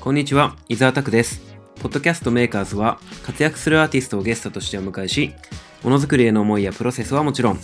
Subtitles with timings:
[0.00, 1.42] こんにちは、伊沢拓です。
[1.82, 5.34] ポッドキャストメーカーズは、活躍するアーティストをゲストとしてお迎えし、
[5.84, 7.60] ものづくりへの思いやプロセスはもちろん、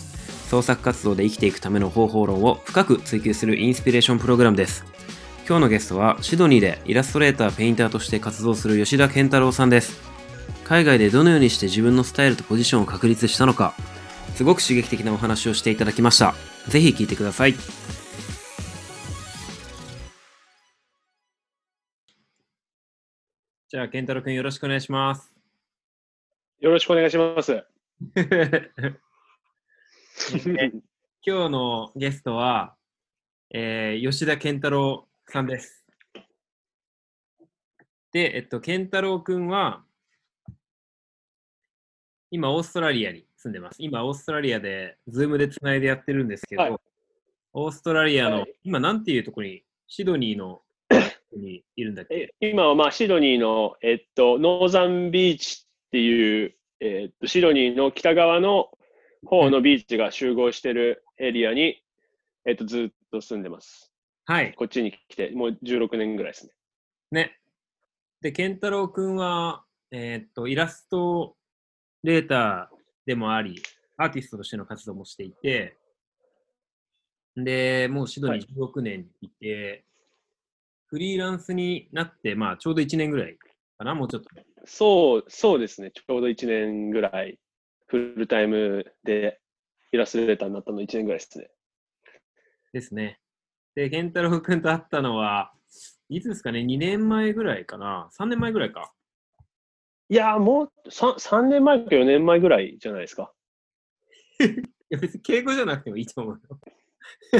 [0.47, 4.85] 創作活動で生きていくための方法論を深く追求するインスピレーションプログラムです。
[5.47, 9.99] 今日のゲストは、シドニーでイラストレーター、ペインターとして活動する吉田健太郎さんです。
[10.63, 13.73] 海外でどのようにして自分のスタイルとポジションを確立したのか、
[14.35, 16.35] すごく刺激的なお話をしていただきました。
[16.67, 17.55] ぜひ聞いてください。
[23.69, 25.35] じゃあ、健太郎くんよろしくお願いします。
[26.61, 27.65] よろしくお願いします。
[31.21, 32.77] 今日のゲストは、
[33.49, 35.85] えー吉田健太郎さんです。
[38.13, 39.83] で、えっと、健太郎くんは、
[42.31, 43.75] 今、オーストラリアに住んでます。
[43.79, 46.77] 今、オーストラリアで、ズームでつないでやってるんですけど、はい
[47.51, 50.61] オーストラリアの、はい今、なんていうところに、シドニーの
[51.35, 52.33] にいるんだっけ？
[52.41, 58.69] え今はまあシドニーの、えっと、ノーザンビーチっていう、えっと、シドニーの北側の
[59.25, 61.81] 方のビーチが集合してるエリアに、
[62.45, 63.91] えっと、ずっと住んでます。
[64.25, 64.53] はい。
[64.53, 66.53] こっちに来て、もう16年ぐらいですね。
[67.11, 67.39] ね。
[68.21, 71.35] で、健太郎くんは、えーっと、イラスト
[72.03, 73.61] レーターでもあり、
[73.97, 75.77] アーティストとしての活動もしていて、
[77.35, 79.85] で、もうシドニー16年いて、
[80.87, 83.37] フリーランスになって、まあ、ちょうど1年ぐらい
[83.77, 84.29] かな、もうちょっと。
[84.65, 85.91] そう、そうですね。
[85.91, 87.39] ちょうど1年ぐらい、
[87.87, 89.39] フルタイムで
[89.91, 91.49] イラストレーターになったの1年ぐらいですね。
[92.73, 93.19] ですね。
[93.75, 95.53] で、健太郎くんと会ったのは、
[96.09, 98.93] いつですかね、2年前ぐらいかな、3年前ぐらいか。
[100.09, 103.33] いやー、もう 3, 3年前か4年前ぐらいじゃないですか。
[104.39, 104.45] い
[104.89, 106.59] や、別に敬語じゃなくてもいいと思うよ。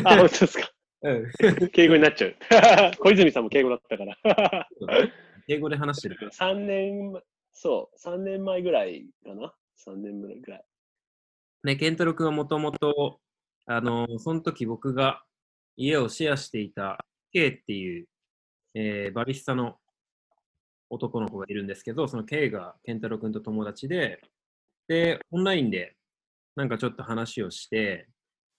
[0.03, 0.69] あ、本当ですか。
[1.01, 1.69] うん。
[1.69, 2.35] 敬語になっちゃう。
[2.99, 4.17] 小泉さんも敬語だったから。
[5.47, 6.31] 敬語で話してるから。
[6.31, 7.21] 3年、
[7.53, 9.53] そう、3年前ぐらいかな。
[9.85, 10.65] 3年ぐらい。
[11.63, 13.19] ね、健太郎君はもともと、
[13.65, 15.23] あの、その時僕が
[15.75, 18.07] 家をシェアしていた K っていう、
[18.73, 19.79] えーバリスタの
[20.89, 24.21] 男の子がいるんですけど、その K が健太郎君と友達で、
[24.87, 25.95] で、オンラインで
[26.55, 28.07] なんかちょっと話をして、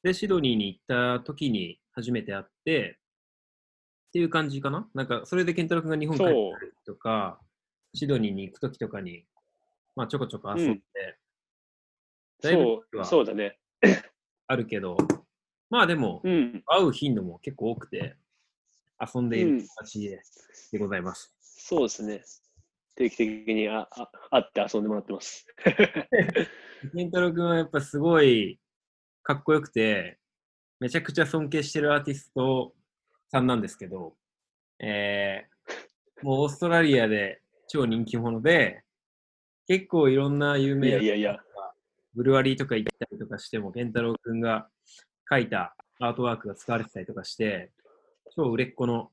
[0.03, 2.99] で、シドニーに行った時に初めて会って、
[4.09, 4.89] っていう感じかな？
[4.95, 7.41] なんか、それで健太郎君が日本帰ってくるとか、
[7.93, 9.25] シドニーに行く時とかに、
[9.97, 10.81] まあちょこちょこ遊んで、
[12.41, 13.59] だいぶそう、はそうだね。
[14.47, 14.97] あるけど、
[15.71, 16.63] まあでも、うん。
[16.67, 18.15] 会う頻度も結構多くて、
[19.15, 20.23] 遊んでいるうん形で,、
[20.71, 21.35] でございます。
[21.41, 22.23] そうですね。
[22.95, 25.47] 定期的にああ会って遊んでもらってます。
[26.95, 28.59] 健太郎君はやっぱすごい
[29.23, 30.19] かっこよくて、
[30.81, 32.73] めちゃくちゃ尊敬してるアーティスト
[33.31, 34.15] さんなんですけど、
[34.79, 38.83] えー、もうオーストラリアで超人気者で、
[39.67, 41.43] 結構いろんな有い名な。
[42.15, 44.69] ブルワリーとか行ったりとかしても、健太郎君が
[45.31, 47.71] 描いたアートワークが使われてたりとかして、
[48.35, 49.11] 超売れっ子の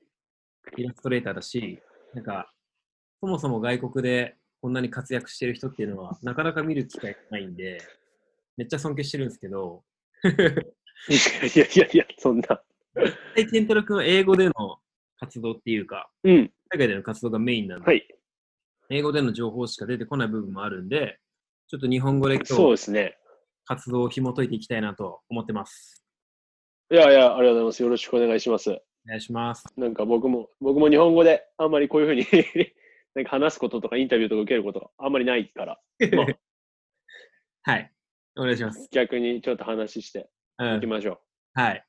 [0.78, 1.80] イラストレーターだし、
[2.14, 2.52] なんか、
[3.20, 7.80] そもそも外国でこんなに活躍してる人っていうのは、なかなか見る機会がないんで、
[8.58, 9.84] めっちゃ尊敬してるんですけど、
[11.10, 12.62] いやいやいやそんな。
[13.36, 14.54] で健太郎君は英語での
[15.20, 16.52] 活動っていうか、うん。
[16.70, 18.08] 海外での活動がメインなんで、はい。
[18.90, 21.20] 英語での情報しか出てこない部分もあるんで、
[21.68, 23.18] ちょっと日本語で今そう日ですね。
[23.66, 26.06] 活動を紐解いていきたいなと思ってます。
[26.92, 27.84] いやいや、ありがとうございます。
[27.84, 28.70] よろしくお願いします。
[28.70, 29.66] お願いします。
[29.76, 32.26] なんか僕も、僕も日本語であんまりこういうふうに
[33.16, 35.82] なんか話すこととかインタビューとか受けることがあんまりないから、
[36.14, 37.92] まあ、はい。
[38.38, 38.88] お願いします。
[38.92, 41.20] 逆にちょっと話してうんいきましょ
[41.54, 41.86] はい。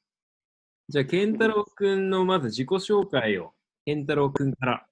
[0.88, 3.53] じゃあ、健太郎くんのまず自己紹介を、
[3.84, 4.87] 健太郎くんから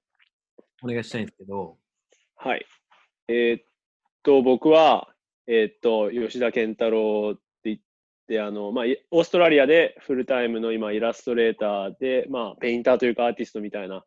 [0.82, 1.76] お願いしたいんですけど、
[2.44, 2.48] う。
[2.48, 2.66] はい。
[3.28, 3.64] えーっ
[4.22, 5.08] と、僕は、
[5.46, 7.78] えーっと、吉田健太郎って言っ
[8.28, 14.04] て、あの、まあ、いオーストラリアでフルタイムの今、イラストレーターで、まあ、ペインターというかアーティストみたいな、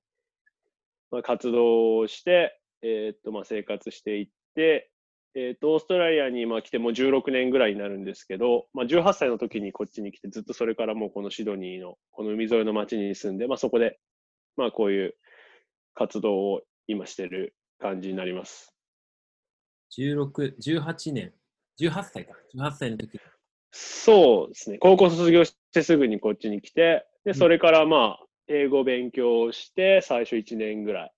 [1.12, 4.92] まあ、活動をして、えーっと、まあ、生活していって、
[5.36, 14.00] えーっと、オーストラリアにまあ来てもう16年ぐらいになるんですけど、まあ、18歳の時にこっちに来て、ずっとそれからもうこのシドニーのこの海沿いの町に住んで、まあ、そこで、
[14.56, 15.16] まあ、こういう
[15.94, 18.74] 活動を今してる感じになります。
[19.98, 21.34] 16、18年、
[21.80, 22.34] 18歳か。
[22.56, 23.20] 18歳の時に。
[23.72, 24.78] そうですね。
[24.80, 31.12] 高校卒業してすぐにこっちに来て、うんで、それからまあ、英語勉強して、最初1年ぐらい。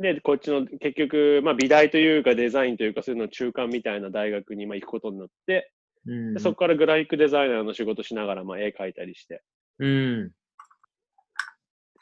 [0.00, 5.72] で、こっちの結局、まあ、美大というかデザインというか、そういうの中間みたいな大学にまあ行くことになって、
[6.06, 9.42] うんでそこからグラフィックデザイナーの仕事しながらまあ絵描いたりして、
[9.78, 10.30] うん。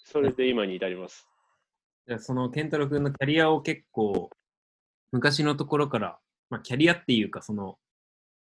[0.05, 1.27] それで今に至ります。
[2.07, 4.31] じゃあその健太郎君のキャリアを結構、
[5.11, 6.19] 昔のところから、
[6.51, 7.79] まあ、キャリアっていうか、その、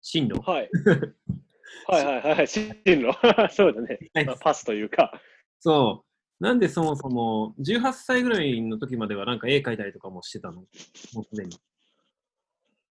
[0.01, 0.39] 進路？
[0.39, 0.69] はい。
[1.87, 2.47] はいはいはい。
[2.47, 3.11] 進路？
[3.49, 3.97] そうだね。
[4.25, 5.19] まあパスというか。
[5.59, 6.06] そう。
[6.39, 10.61] なんでそもそも、18歳ぐらいの時まではなんか絵描いたりとかもしてたの？
[10.61, 10.65] も
[11.21, 11.57] うすでに。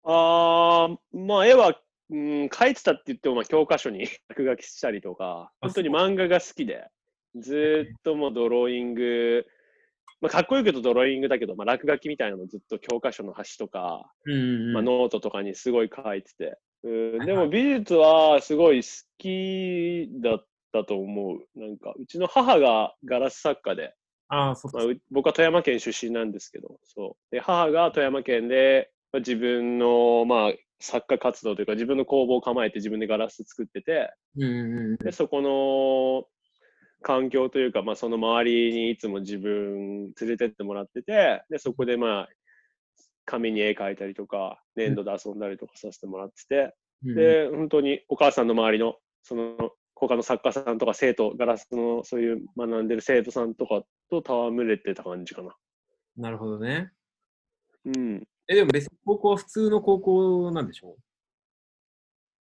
[0.04, 1.80] あー、まあ絵は、
[2.10, 6.88] うん、書いてたって言っても、まあ教科書に 落書きしたりとか、あ本当に漫画が好きで、
[7.36, 9.45] ずーっともうドローイング、
[10.19, 14.74] まあかっこよく言うとドローイングだけど、まあ落書きみたいなのずっと教科書の端とか、うんうんうん。
[14.74, 16.57] まあ、ノートとかにすごい書いてて。
[16.84, 20.48] うん、はいでも美術はすごい好きだっ
[20.81, 21.59] たと思う。
[21.59, 23.94] なんか、うちの母がガラス作家で、
[24.29, 24.69] ああ、そ
[25.09, 27.35] 僕は富山県出身なんですけど、そう。
[27.35, 34.13] で、母が富山県で、まあ、自分の、まあ、作家活動というか、自分の工房を構えて自分でガラス作ってて。
[34.97, 36.27] で、そこの
[37.01, 42.29] 環境というか、まあ、その周りにいつも自分連れてってもらってて、で、そこでまあ、
[43.25, 46.74] 紙に絵描いたりとか、粘土で遊んだりとかさせてもらってて、
[47.06, 55.56] うんで、本当にお母さんの周りの、その、他の作家さんとか生徒、ガラスのそういう学んでる生徒さんとかと戯れてた感じかな。
[56.16, 56.92] なるほどね。
[57.86, 58.28] うん。
[58.48, 60.96] え、でも別に高校は普通の高校なんでしょ？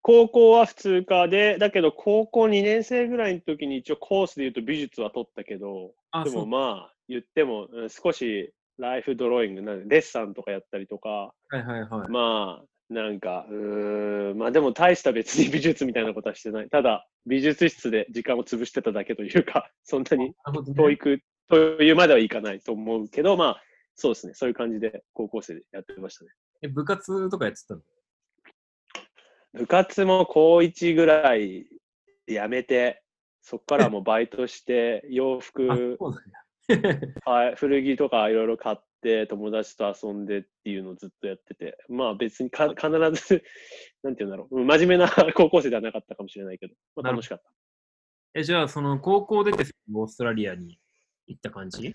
[0.03, 6.47] 高校は普通科で、だけど高校2年生ぐらいの時に一応コースで言うと美術は取ったけど、あ、でも。
[6.47, 12.09] まあ言ってもうん少しライフドローイングなんでデッサンとかやったりとか、はいはいはい。
[12.11, 16.69] まあなんか、うーん、まあでも大した別に美術みたいなことはしてない。
[16.69, 20.35] ただ美術室で時間を潰してただけというか、 そんなに
[20.77, 23.63] 教育というまではいかないと思うけど、まあ
[23.95, 26.31] そうですね、そういう感じで高校生でやってましたね。
[26.63, 27.83] え、部活とかやってたの？
[29.55, 31.67] 部活も高1ぐらい
[32.27, 33.03] やめて、
[33.43, 35.99] そこからもうバイトして、洋 あ、服。
[37.25, 38.77] はい古着とかいろいろ買っ
[39.07, 42.91] て、友達と遊んでっていうのをずっとやってて、まあ別にか必ず、
[44.03, 47.45] なんて言うんだろう、うん真面目な 高校生ではなかったかもしれないけど、まあ、楽しかった。
[48.35, 49.65] え、じゃあ、その高校出て
[49.95, 50.79] オーストラリアに
[51.27, 51.95] 行った感じ？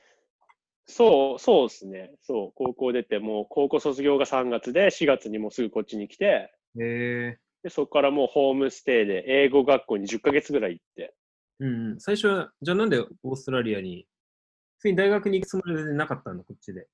[0.86, 2.16] そう、そうですね。
[2.22, 6.54] そう、高校出て、もう高校卒業が3月で、4月にもうすぐこっちに来て。
[6.74, 7.38] で
[7.70, 11.14] そこからもうホームステイで英語学校に10ヶ月ぐらい行って、
[11.60, 12.00] うんうん。
[12.00, 14.08] 最初は、じゃあなんでオーストラリアに、
[14.78, 16.88] 普通に大学に行くつもりでなかったんだ、こっちで。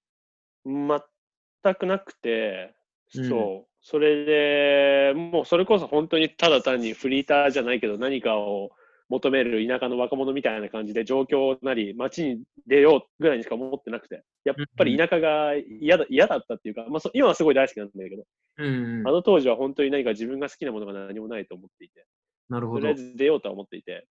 [0.67, 2.75] 全くなくて、
[3.15, 3.67] うんそう。
[3.81, 8.71] それで、もうそれこそ本当にただ単にフリーターじゃないけど何かを
[9.07, 18.23] 求める田舎の若者みたいな感じで上京なり街に出ようぐらいにしか思ってなくて、やっぱり田舎が嫌だ嫌だったっていうか、まあ、そ今はすごい大好きなんだけど、
[18.57, 19.11] うん、うんあ。
[19.11, 22.05] の当時は本当に何か自分が好きなものが何もないと思っていて、
[22.49, 22.81] なるほど。
[22.81, 24.05] とりあえず出ようとは思っていて、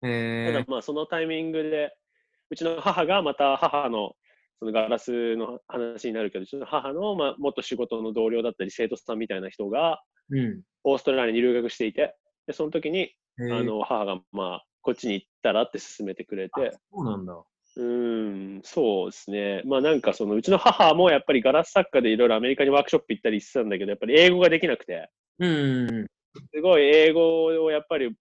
[0.00, 0.52] たへえ。
[0.52, 1.94] だまあそのタイミングで、
[2.50, 4.14] うちの母がまた母の
[4.60, 10.62] そのガラスの話になるけど、うちの母のまあ元仕事の同僚だったり生徒さんみたいな人がうん。
[10.84, 12.14] オーストラリアに留学していて、
[12.46, 13.12] でその時に
[13.50, 17.32] あの母がまあこっちに行ったらって勧めてくれあて、そうなんだ。
[17.76, 19.62] うーん、そうですね。
[19.64, 26.06] まあなんかそのうちの母もやっぱりガラス作家でいろいろアメリカにワークショップ行ったりしてたんだけど、やっぱり英語ができなくて、うん。
[26.54, 28.14] すごい英語をやっぱり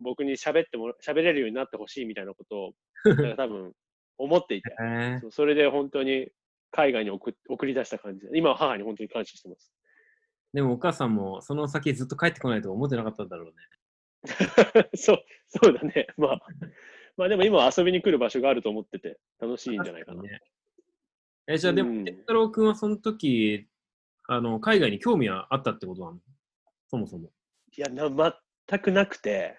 [0.00, 2.72] 僕に喋っても、喋れるようになってほしいみたいなことを、
[3.36, 3.72] 多分
[4.18, 6.28] 思っていて、へえそうそれで本当に
[6.70, 9.72] 海外に送っ送り出した感じで、今は母に本当に感謝してます。
[10.52, 13.52] でもお母さんもその先ずっと帰ってこないとは思ってなかったんだろうね。
[14.94, 16.06] そう、そうだね。
[16.16, 16.40] まあ、
[17.16, 20.22] まあでも今は遊びに来る場所があると思ってて、楽しいんじゃないかな。
[20.22, 20.40] ね
[21.46, 23.68] え、じゃあでも、うん健太郎君はその時、
[24.26, 26.18] あの、海外に興味はあったってことなの？
[26.88, 27.30] そもそも。
[27.76, 28.08] いやな、
[28.68, 29.58] 全くなくて、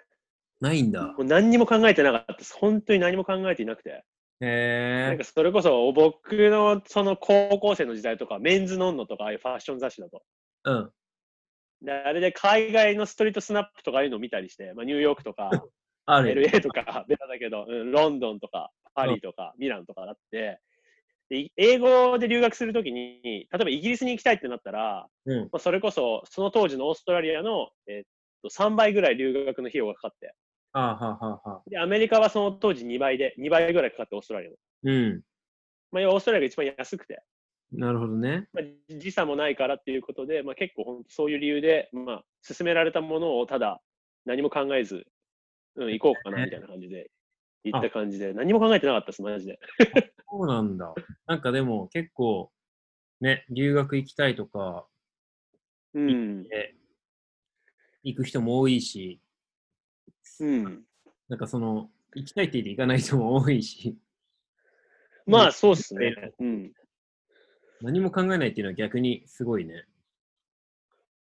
[0.61, 1.13] ないんだ。
[1.13, 2.55] もう何にも考えてなかったです。
[2.55, 4.03] 本当に何も考えていなくて。
[4.39, 5.23] なんか。
[5.23, 10.23] それこそ僕のその高校生の時代とか、メンズノンノとか、ああいうファッション雑誌だと。
[10.65, 10.91] うん。
[11.81, 15.49] であれで海外のストリートスナップとかいうのを見たりして、まあ、ニューヨークとか、
[16.05, 16.33] ある。
[16.33, 20.59] LA とか、 ベタだけど、うん、ロンドンとか、パリとか、ミランとかだって、
[21.29, 25.39] でい英語で留学するときに、例えばイギリスに行きたいってなったら、うん。
[25.43, 28.03] まあ、それこそ、その当時のオーストラリアの、えっ
[28.43, 30.35] と3倍ぐらい留学の費用がかかって。
[31.69, 34.57] で、アメリカはその当時2倍で、2倍ぐらいかかって、オーストラリアの。
[34.83, 35.21] うん。
[35.91, 37.23] まあ、オーストラリアが一番安くて、
[37.71, 38.47] なるほどね。
[38.53, 43.81] まあ、時差もないからっていうことで、まあ、結構本当そういう理由で、まあ、勧められたものをただ
[44.25, 45.05] 何も考えず、
[45.75, 47.09] うん、行こうかなみたいな感じで、
[47.63, 49.59] 行った感じで、何も考えてなかったです、マジで。
[50.29, 50.93] そうなんだ。
[51.25, 52.51] なんかでも結構、
[53.21, 54.85] ね、留学行きたいとか、
[55.93, 56.45] うん。
[56.51, 56.75] え
[58.03, 59.19] 行く人も多いし、
[60.43, 60.83] うん。
[61.29, 63.97] なんかその、行きたいって言って行かない人も多いし。
[65.25, 66.33] まあ、そうっすね。
[66.39, 66.73] うん。
[67.81, 69.85] 何も考えないっていうのは逆にすごいね。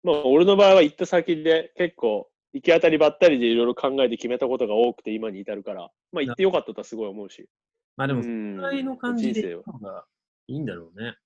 [0.04, 7.50] まあ、俺の場合は行った先で結構、行き当たりばったりでいろいろ考えて決めたことが多くて今に至るから、まあ行ってよかったとはすごい思うし。
[7.98, 10.06] まあでも、そうんのぐらいの感じで人生を行った方が
[10.48, 11.18] いいんだろうね。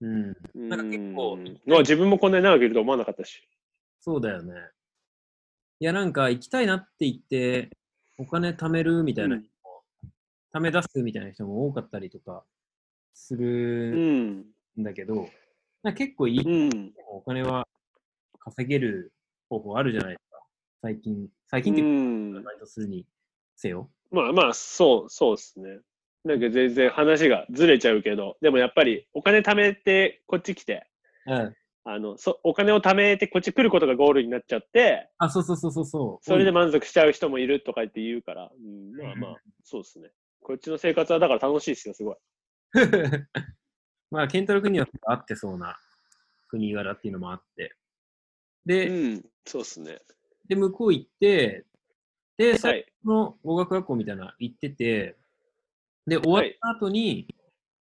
[0.00, 0.36] うん。
[0.54, 3.46] うんなんか結構まあ自分もこんなに長くいると思わなかったし。
[4.00, 4.54] そうだよね。
[5.82, 7.68] いや、なんか行きたいなって言って、
[8.16, 9.82] お金貯めるみたいな人も、
[10.54, 12.44] 貯め出すみたいな人も多かったりとか
[13.14, 14.80] すうるん。
[14.80, 15.28] んだけど、
[15.82, 16.92] なんか結構いい、うん。
[17.08, 17.66] お金は
[18.38, 19.12] 稼げる
[19.50, 20.38] 方法あるじゃないですか。
[20.82, 22.44] 最近、最近うっていうか、ん。
[22.44, 23.04] バイトするに
[23.56, 23.90] せよ。
[24.12, 25.80] まあまあ、そう、そうですね。
[26.22, 30.86] なんか全然話がずれちゃうけど、でもやっぱりお金貯めてこっち来て、
[31.26, 31.56] うん。
[31.84, 36.24] あのそお金を貯めてこっち来ることがゴールになっちゃって、あ、そうそうそうそうそう。
[36.24, 40.10] それで満足しちゃう人もいるとか言って言うから、うん、まあまあ、そうですね。
[40.40, 42.16] こっちの生活はだから楽しいですよ、すごい。
[44.10, 45.76] まあ、ケンタ君には合ってそうな
[46.48, 47.74] 国柄っていうのもあって。
[48.64, 50.00] で、うん、そうですね。
[50.46, 51.64] で、向こう行って、
[52.36, 52.84] で、は最い。
[53.02, 55.16] 初の語学学校みたいなの行ってて、
[56.06, 57.26] で、終わった後に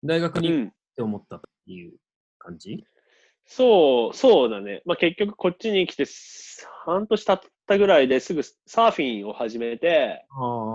[0.02, 0.72] 大学にっうん。
[0.96, 1.94] て思ったっていう
[2.38, 2.84] 感じ、
[3.48, 4.82] そう、そうだね。
[4.84, 6.04] まあ結局こっちに来て
[6.84, 10.24] 半年経ったぐらいですぐサーフィンを始めて。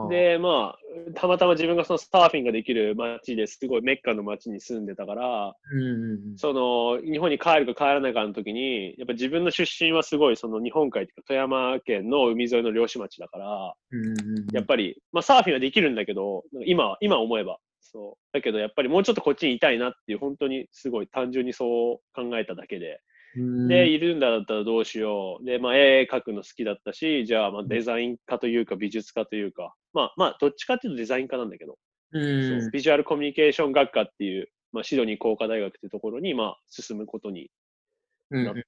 [0.10, 5.56] で、まあ、たまたま自分がそのサーフィンができる街ですごいメッカの街に住んでたから。
[6.38, 13.74] その日本に帰るか帰らないかの時に、やっぱ自分の出身はすごいその日本海というか富山県の海沿いの漁師町だから、
[14.52, 17.58] やっぱり、まあサーフィンはできるんだけど、今は、今思えば。
[17.94, 18.34] そう。
[18.34, 23.00] だけどやっぱりもうちょっとこっちにいたいなっていう、本当にすごい単純にそう考えただけで。
[23.36, 25.46] うんで、いるんだったらどうしよう。
[25.46, 31.78] で、まあ絵描くの好きだったし、じゃあまあデザイン科というか美術科というか、まあまあどっちかっていうとデザイン科なんだけど、
[32.12, 37.50] うんビジュアルコミュニケーション学科っていう、まあシドニー工科大学っていうところにまあ進むことに
[38.30, 38.64] うんなって。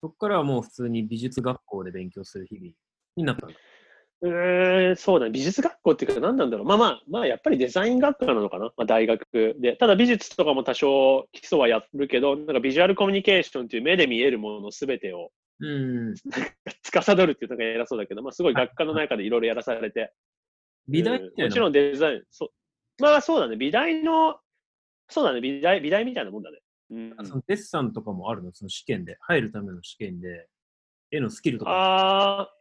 [0.00, 2.72] そっからはもう普通に美術学校で勉強する日々
[3.16, 3.56] になったんだ。
[4.22, 5.32] うーん、そうだね。
[5.32, 6.66] 美術学校っていうか何なんだろう。
[6.66, 8.66] まあまあ、まあやっぱりデザイン学科なのかな。
[8.76, 9.76] まあ大学で。
[9.76, 16.14] ただ美術とかも多少基礎はやるけど、なんかビジュアルコミュニケーションっていう目で見えるものすべてをうん。
[16.82, 20.12] 司るっていうのが偉そうだけど、まあすごい学科の中でいろいろやらされて。
[20.88, 21.44] 美大みたいな。
[21.44, 23.02] うんもちろんデザイン、そう。
[23.02, 23.56] まあそうだね。
[23.56, 24.36] 美大の、
[25.08, 25.40] そうだね。
[25.40, 26.58] 美大、美大みたいなもんだね。
[26.90, 27.26] うん。
[27.26, 28.52] そのデッサンとかもあるの？
[28.54, 29.16] その試験で。
[29.20, 30.46] 入るための試験で。
[31.10, 31.70] 絵のスキルとか。
[31.70, 32.54] ああ、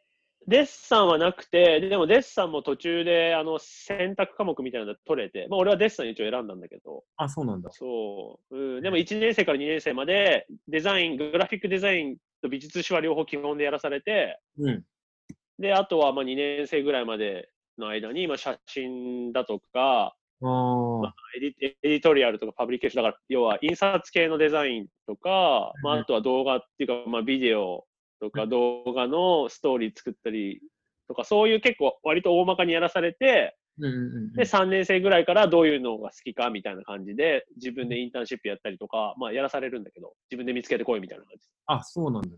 [0.48, 7.70] デッサンはなくて、でもデッサンも途中であの選択科目みたいなのが取れて、まあ、俺はデッサン一応選んだんだけど、あ、そうなんだ。
[7.72, 14.84] そう、うん、でも1年生から2年生までデザイン、グラフィックデザインと美術史は両方基本でやらされて、うん。
[15.60, 21.14] で、あとはまあ2年生ぐらいまでの間に、まあ、写真だとか、ああ。
[21.38, 27.86] エディエディトリアルとかパブリケーションだから、要は印刷系のデザインとか、まあ、あとは動画っていうか、まあ、ビデオ
[28.22, 30.62] とか動画のストーリー作ったり
[31.08, 33.58] とか、そういう結構割と大まかにやらされて。
[34.36, 41.48] で、3年生ぐらいからどういうのが好きかみたいな感じで、自分でインターンシップやったりとか、まあ、やらされるんだけど、自分で見つけてこいみたいな感じ。
[41.66, 42.36] あ、そうなんだね。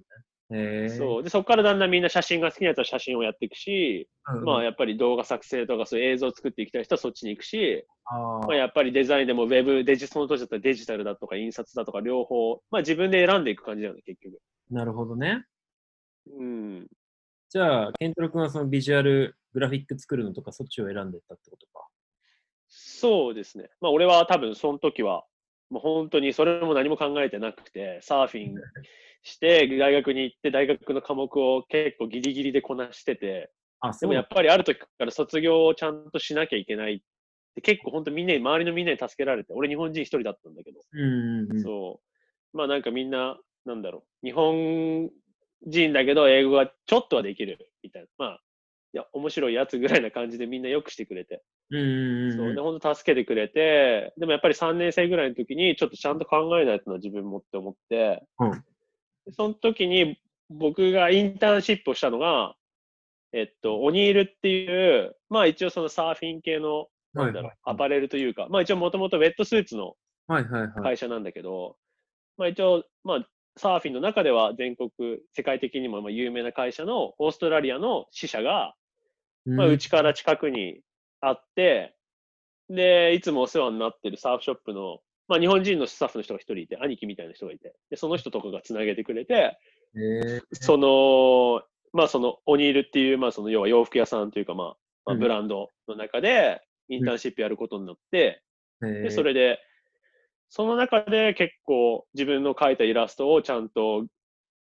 [0.51, 0.89] へえ。
[0.89, 1.23] そう。
[1.23, 4.43] で、そこからだんだんみんな写真が好きなやつは写真をやっていくし、うん。
[4.45, 14.39] まあ、やっぱり動画作成とかそういう映像を作っていきたい人はそっちに行くし、あまあ、やっぱりデザインでもウェブ、デジその当時だったらデジタルだとか印刷だとか両方、まあ自分で選んでいく感じだよね、結局。
[14.71, 15.45] なるほどね。
[16.27, 16.87] うん。
[17.49, 21.87] じゃあ、ケントロ君はそのビジュアルグラフィック作るのとか、そっちを選んでったってことか。
[22.67, 23.69] そうですね。
[23.81, 25.23] まあ俺は多分その時は、
[25.69, 28.55] もう本当にそれも何も考えてなくて、サーフィン
[29.21, 37.01] して、大学に行って、大学の科目を結構ギリギリでこなしてて、あ、でそうもやっぱりある時から卒業をちゃんとしなきゃいけないっ
[37.55, 41.61] て、結構本当みんなに、周りのみんなに助けられて、俺日本人一人だったんだけど、うんうんうん。
[41.61, 42.01] そ
[42.53, 42.57] う。
[42.57, 45.09] まあなんかみんな、なんだろう、日本
[45.65, 48.07] 人だけど英語がちょっとはできるみたいな。
[48.17, 48.39] まあ、
[48.93, 51.43] いや、面白いやつぐらいな感じでみんなよくしてくれて。
[51.71, 52.37] うんうんうん。
[52.37, 52.55] そう。
[52.55, 58.63] で、本当助けてくれて、でもやっぱり3年生ぐらいの時にちょっとちゃんと考えないとな、自分もって思って、うん
[59.25, 60.17] でその時に
[60.49, 62.55] 僕がインターンシップをしたのが、
[63.31, 69.93] えっと、オニールっていう、まあ一応そのサーフィン系の、なんだろう、アパレルというか、まあ一応もともとウェットスーツの
[70.27, 70.71] はいはいはい。
[70.83, 71.77] 会社なんだけど、
[72.37, 74.89] まあ一応、まあサーフィンの中では全国、
[75.33, 78.75] 世界的にもまあ有名な会社のオーストラリアの支社が、
[79.45, 80.79] まあうちから近くに
[81.21, 81.95] あって、
[82.69, 89.57] で、いつもお世話になってるサーフショップの、まあ日本人のスタッフの人が一人いて、兄貴みたいな人がいて、で、その人とかがつなげてくれて、へ
[89.95, 94.67] えその、まあそのオニールっていう、まあその要は洋服屋さんというかまあ、
[95.05, 95.19] まあうん。
[95.19, 98.41] ブランドの中で、インターンシップやることになって、
[98.81, 99.03] へー。
[99.03, 99.59] で、それで、
[100.55, 104.05] その中で結構自分の描いたイラストをちゃんと、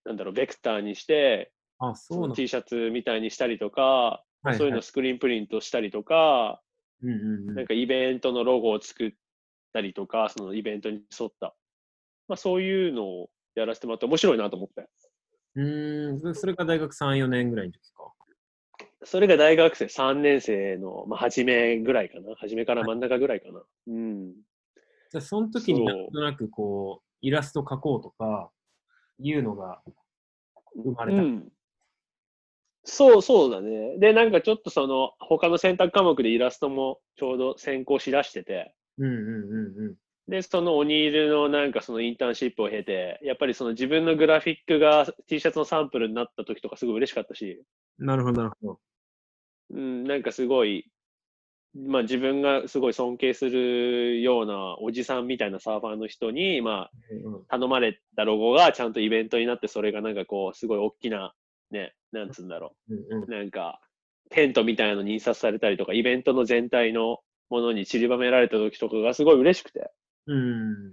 [0.04, 6.62] なんだろう、ベクターにして、あ、そうなん T シャツみたいにしたりとか、はいそういうのをスクリーンプリントしたりとか、
[7.02, 9.10] うんうんうんなんかイベントのロゴを作っ
[9.72, 11.56] たりとか、そのイベントに沿った、
[12.28, 14.88] まあ、そういうのをやらせてもらって面白いなと思って。
[15.56, 18.12] うーん、そそれが大学3、4年ぐらいの時か。
[19.02, 22.36] それが大学生3年生の、まあ、初めぐらいかな。
[22.36, 23.64] 初めから真ん中ぐらいかな。
[23.88, 24.34] うん。
[25.10, 28.50] じゃあ、その時になんとなくこう、イラスト描こうとか、
[29.18, 29.82] いうのが
[30.74, 31.22] 生まれた。
[31.22, 31.52] うん。
[32.84, 33.98] そう、そうだね。
[33.98, 39.96] で、なんかちょっとその、他の選択科目でイラストもちょうど専攻しだしてて、うんうんうんうん。
[40.30, 47.62] で、そのオニールのなんかそのインターンシップを経て、やっぱりその自分のグラフィックが T シャツのサンプルになった時とかすごい嬉しかったし、
[47.98, 48.80] なるほど、なるほど。
[49.70, 50.90] うん、なんかすごい、
[51.74, 56.90] まあ自分がすごい尊敬するようなおじさんみたいなサーファーの人に、まあ
[57.48, 61.32] 頼まれたロゴがちゃんとイベントになって、それがなんかこう、すごい大きな、
[61.70, 63.30] ね、なんつうんだろう。
[63.30, 63.80] なんか、
[64.30, 67.18] テントみたいなのに印刷されたりとか、イベントの全体の
[67.50, 69.90] ものに散りばめられた時とかがすごい嬉しくて、
[70.26, 70.92] うん。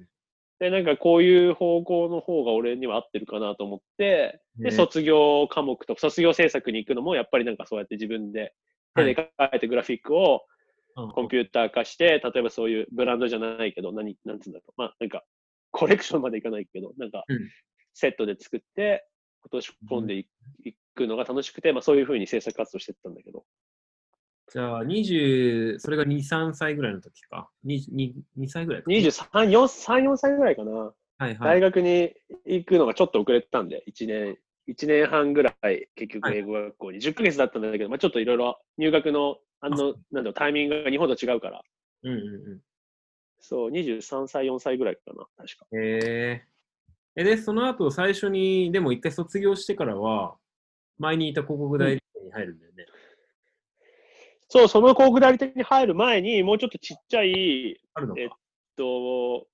[0.59, 4.71] で、なんかこういう方向の方が俺には合ってるかなと思って、で、ね。
[4.71, 8.53] 卒業科目とか、卒業制作に行くのも、やっぱりなんかそうやって自分で
[8.95, 10.56] 手で書いてグラフィックをうん
[11.13, 14.73] コンピューター化して、例えばそういうブランドじゃないけど、何、なんつうんだろう。
[14.77, 15.23] まあ、なんか、
[15.71, 17.39] コレクションまでいかないけど、なんかうん、
[17.93, 19.05] セットで作って、
[19.43, 20.27] 落とし込んでい
[20.65, 23.45] いくのが楽しくて、まあそういうふうに制作活動してったんだけど。
[24.51, 27.49] じゃあ、20、それが2、3歳ぐらいの時か。
[27.65, 28.89] 2, 2, 2歳ぐらいか。
[28.89, 30.71] 23、4、3、4歳ぐらいかな。
[30.71, 31.37] はいはい。
[31.37, 32.13] 大学に
[32.45, 34.37] 行くのがちょっと遅れてたんで、1年、
[34.67, 41.63] 1年半ぐらい、結局はい英語学校に、10ヶ月だったんだけど、まあちょっといろいろ入学の、あの、なんだろう、タイミングが日本と違うから、
[42.03, 42.61] うんうん
[43.39, 45.67] そう、23歳、4歳ぐらいかな、確か。
[45.71, 45.79] うん。
[45.79, 46.45] へえ。
[47.15, 50.35] え、で、その後、最初に、でも一回卒業してからは、
[50.97, 52.85] 前にいた広告代理店に入るんだよね。
[54.49, 58.21] そう、その広告代理店に入る前に、もうちょっとちっちゃい、あるのか。
[58.21, 58.29] えっ
[58.75, 59.47] と、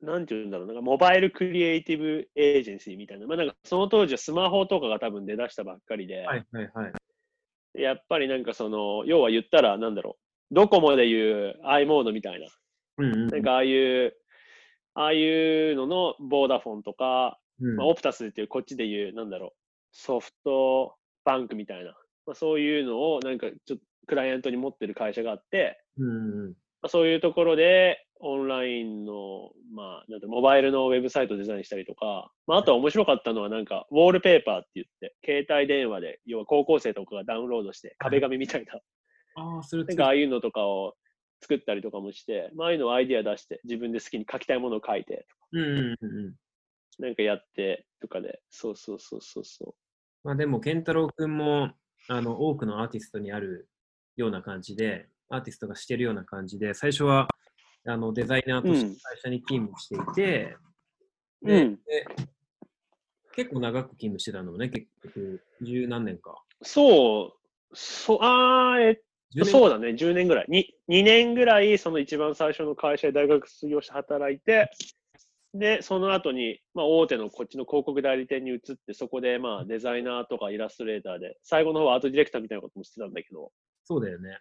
[0.00, 6.92] なんていうんだろう、なんかモバイルクリエイティブエージェンシーみたいな、まあなんかその当時はスマホとかが多分出だしたばっかりで、はいはいはい。
[7.76, 10.16] やっぱりなんかその、要は言ったら、なんだろ
[10.50, 12.46] う、ドコモでいう i モードみたいな、
[12.98, 14.14] うんうんなんかああいう、
[14.94, 17.76] ああいうののボーダフォンとか、うん。
[17.76, 19.52] まあ、オプタスっていうこっちでいう、なんだろう、
[19.92, 21.92] ソフトバンクみたいな、
[22.26, 26.48] まあ、そういうのをなんかちょっとクライアントに持ってる会社があって、うんうん。
[26.48, 38.80] まあ、そういうところでオンラインの、まあ、なんてモバイルのウェブサイトをデザインしたりとか、まあ、あとは面白かったのはなんか、ウォールペーパーって言って、携帯電話で、要は高校生とかがダウンロードして、壁紙みたいな、
[39.42, 40.94] ああ、それなんかああいうのとかを
[41.40, 46.34] 作ったりとかもして、まあ、ああいうのをアイディア出して、自分で好きに書きたいものを書いて、うんうんうんうん。
[46.98, 49.74] なんかやってとかで、そうそうそうそうそ
[50.24, 51.72] まあでも、健太郎くんも、
[52.08, 53.68] あの、多くのアーティストにある
[54.16, 57.28] ような感じで、アーティストがしてるような感じで、最初は、
[57.86, 60.56] あの、デザイナーとしてうん会社に勤務していて、
[61.42, 61.46] う。
[61.46, 61.76] でうん。
[61.76, 62.06] で
[63.34, 66.42] 結構長く勤務してたのね、結局、十何年か。
[66.62, 67.36] そ
[67.70, 69.00] う、そう、あーえっ
[69.34, 70.46] 10年そうだね、10年ぐらい。
[70.48, 74.70] に2年ぐらい、その一番最初の会社で大学卒業して働いて、
[75.52, 83.50] で、その後に、まあ、大手のこっちの広告代理店に移って、そこで、まあ、デザイナーとかイラストレーターで、最後の方はアートディレクターみたいなこともしてたんだけど、
[83.84, 84.38] そうだよね。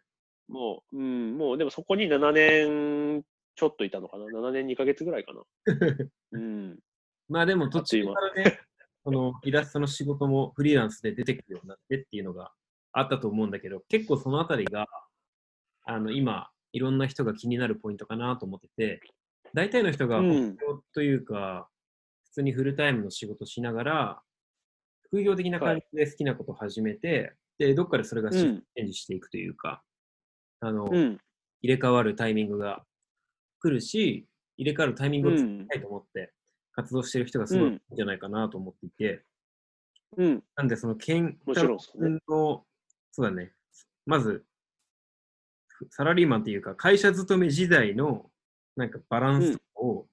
[0.48, 3.24] もう、うん、もう、でもそこに7年
[3.56, 5.42] ちょっといたのかな？7年2ヶ月ぐらいかな？
[6.34, 6.80] うん。
[7.28, 8.60] まあでも途中からね、
[9.04, 12.52] そのイラストの仕事もフリーランスで出てくるようになってっていうのが
[12.92, 14.88] あったと思うんだけど、結構そのあたりが、
[15.84, 19.02] あの今、いろんな人が気になるポイントかなと思ってて、
[19.54, 20.22] 大体の人が
[20.94, 21.70] というか、
[22.26, 24.22] 普通にフルタイムの仕事しながら、
[25.04, 29.82] 副業的な感じで好きなことを始めて、で、どっかでそれがチェンジしていくというか、
[30.60, 31.22] あの、うん。
[31.62, 32.86] 入れ替わるタイミングが
[33.60, 35.68] 来るし、入れ替わるタイミングを作りうん。
[35.68, 36.34] たいと思って
[36.74, 39.24] 活動してる人がすごいんじゃないかなと思っていて、
[40.18, 40.44] うん。
[40.56, 42.66] なんでその健もちろんそうね君の、
[43.12, 43.54] そうだね、
[44.06, 44.46] まず、
[45.68, 48.30] ふサラリーマンっていうか会社勤め時代の
[48.76, 50.06] なんかバランスを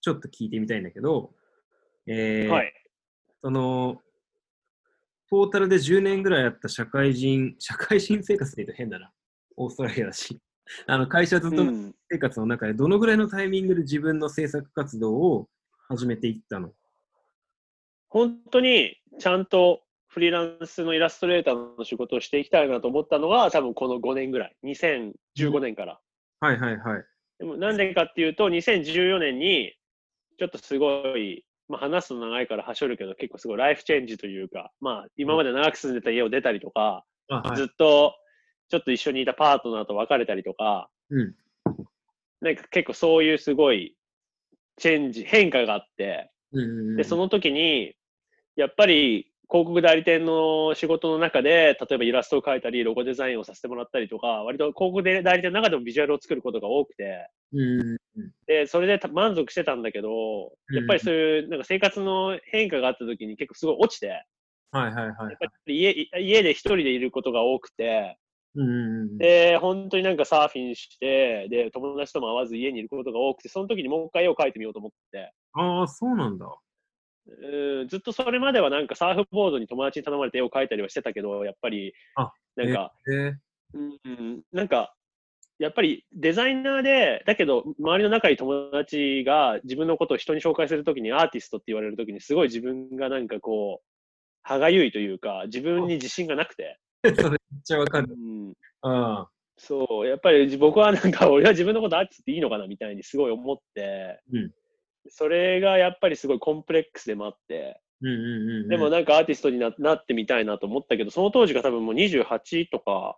[0.00, 1.34] ちょっと聞いてみたいんだけど、
[2.06, 2.72] えーはい。
[3.40, 4.00] その、
[5.30, 9.12] トータルで10年ぐらいあった社会人、社会人生活って言うと変だな。
[9.56, 10.38] オーストラリアだし。
[10.86, 15.48] あの会社勤めうん生活の中でどのぐらいのタイミングで自分の制作活動を
[15.88, 16.72] 始めていったの？
[18.08, 24.56] 本当にちゃんとフリーランスのイラストレーターの仕事をしていきたいなと思ったのが、多分この5年ぐらい。
[24.64, 26.00] 2015年から。
[26.40, 27.04] はいはいはい。
[27.38, 29.74] でもなんでかっていうと、2014年に、
[30.38, 38.14] ちょっとすごい、まあ、話すと長いからはしょるけど、結構すごいライフチェンジというか、まあ、今まで長く住んでた家を出たりとか、あはいずっと
[38.68, 41.34] ちょっと一緒にいたパートナーと別れたりとか、うん。
[42.40, 43.96] なんか結構そういうすごい
[44.76, 46.30] チェンジ、変化があって、
[46.96, 47.94] で、その時に、
[48.56, 57.28] やっぱり広告代理店の仕事の中で、例えばイラストを描いたり、ロゴデザインをさせてもらったりとか、割と広告代理店の中でもビジュアルを作ることが多くて、
[58.46, 64.22] で、それでた満足してたんだけど、うんやっぱりそういうなんか生活の変化があった時に結構すごい落ちて、
[64.70, 65.06] はいはいはい。
[65.06, 68.18] やっぱり家家で一人でいることが多くて、
[69.18, 76.46] で、本当になんかサーフィンして、で、友達とも会わず家にいることが多くて、その時にもう一回絵を描いてみようと思って、ああ、そうなんだ。
[76.46, 83.34] うんずっとそれまではなんかサーフボードに友達に頼まれて絵を描いたりはしてたけど、やっぱりあ、なんか、えー。
[83.74, 84.94] うん、なんか、
[85.58, 93.86] やっぱりデザイナーで、だけど周りの仲いい友達が自分のことを人に紹介するときにアーティストって言われるときにすごい自分がなんかこう、
[94.42, 96.78] 歯がゆいというか、自分に自信がなくて、
[97.16, 98.08] それめっちゃわかる。
[98.12, 99.30] うん、ああ。
[99.58, 104.52] そう、やっぱり僕はなんか 俺は自分のことアーティストっていいのかなみたいにすごい思って、うん
[105.10, 108.68] それがやっぱりすごいコンプレックスでもあって、うんうんうんうん。
[108.68, 113.16] でもなんかアーティストにななってみたいなと思ったけど、その当時が多分もう28とか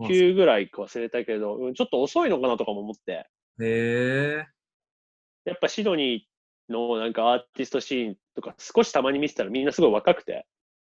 [0.00, 3.26] あ9ぐらいか忘れたけど、うんちょっと遅いのかなとかも思って、へ
[3.60, 4.46] え。
[5.44, 10.44] やっぱシドニーのなんかアーティストシーンとか少したまに見てたらみんなすごい若くて、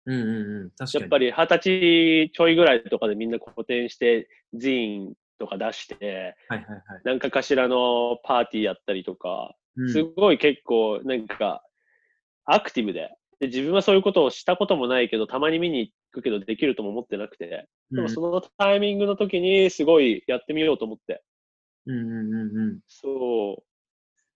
[0.05, 0.29] うんうん
[0.63, 0.71] うん。
[0.71, 1.01] 確かに。
[1.01, 6.81] やっぱり二十歳ちょいぐらいとかでみんな個展して、ジーンとか出して、はいはいはい。
[7.03, 11.63] なんかかしらのパーティーやったりとか、うんすごい結構なんか
[12.43, 13.09] アクティブで
[13.41, 21.23] で、自分はそういうことをしたこともないけど、たまに見に行くけどできるとも思ってなくて、でもそのタイミングの時にすごいやってみようと思って、
[21.87, 22.79] うんうんうんうん。
[22.87, 23.63] そ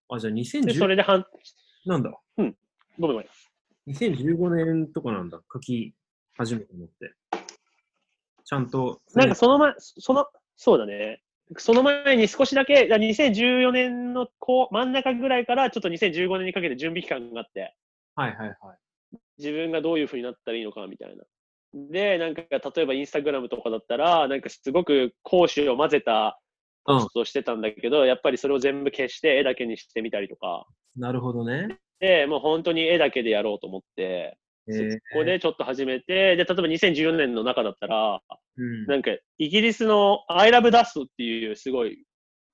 [0.10, 0.36] あ、じゃあう。
[0.36, 1.24] で、そ2010れで半、
[1.86, 2.12] なんだ。
[2.36, 2.56] ごめん
[2.98, 3.28] ごめん。
[3.88, 5.40] 2015年とかなんだ。
[5.54, 5.94] 書き
[6.38, 7.14] 始めたのって。
[8.44, 9.02] ちゃんと。
[9.14, 11.22] なんかその前、その、そうだね。
[11.58, 17.76] その前に少しだけ、だ2014年のこう真ん中ぐらいからちょっと2015年にかけて準備期間があって、
[18.16, 18.58] はいはいはい。
[19.38, 21.24] 自分がどういう風になったらいいのかみたいな。
[21.74, 26.40] で、なんか例えばインスタグラムとかだったら、なんかすごく講師を混ぜた
[26.86, 31.78] ポストをしてたんだけど、やっぱりそれを全部消して絵だけにしてみたりとか、なるほどね。
[32.00, 38.22] で、もう本当に絵だけでやろうと思って、そえーこでちょっと始めて、で、例えば2014年の中だったら、
[38.58, 38.86] うん。
[38.86, 42.04] なんかイギリスの I Love Dust っていうすごい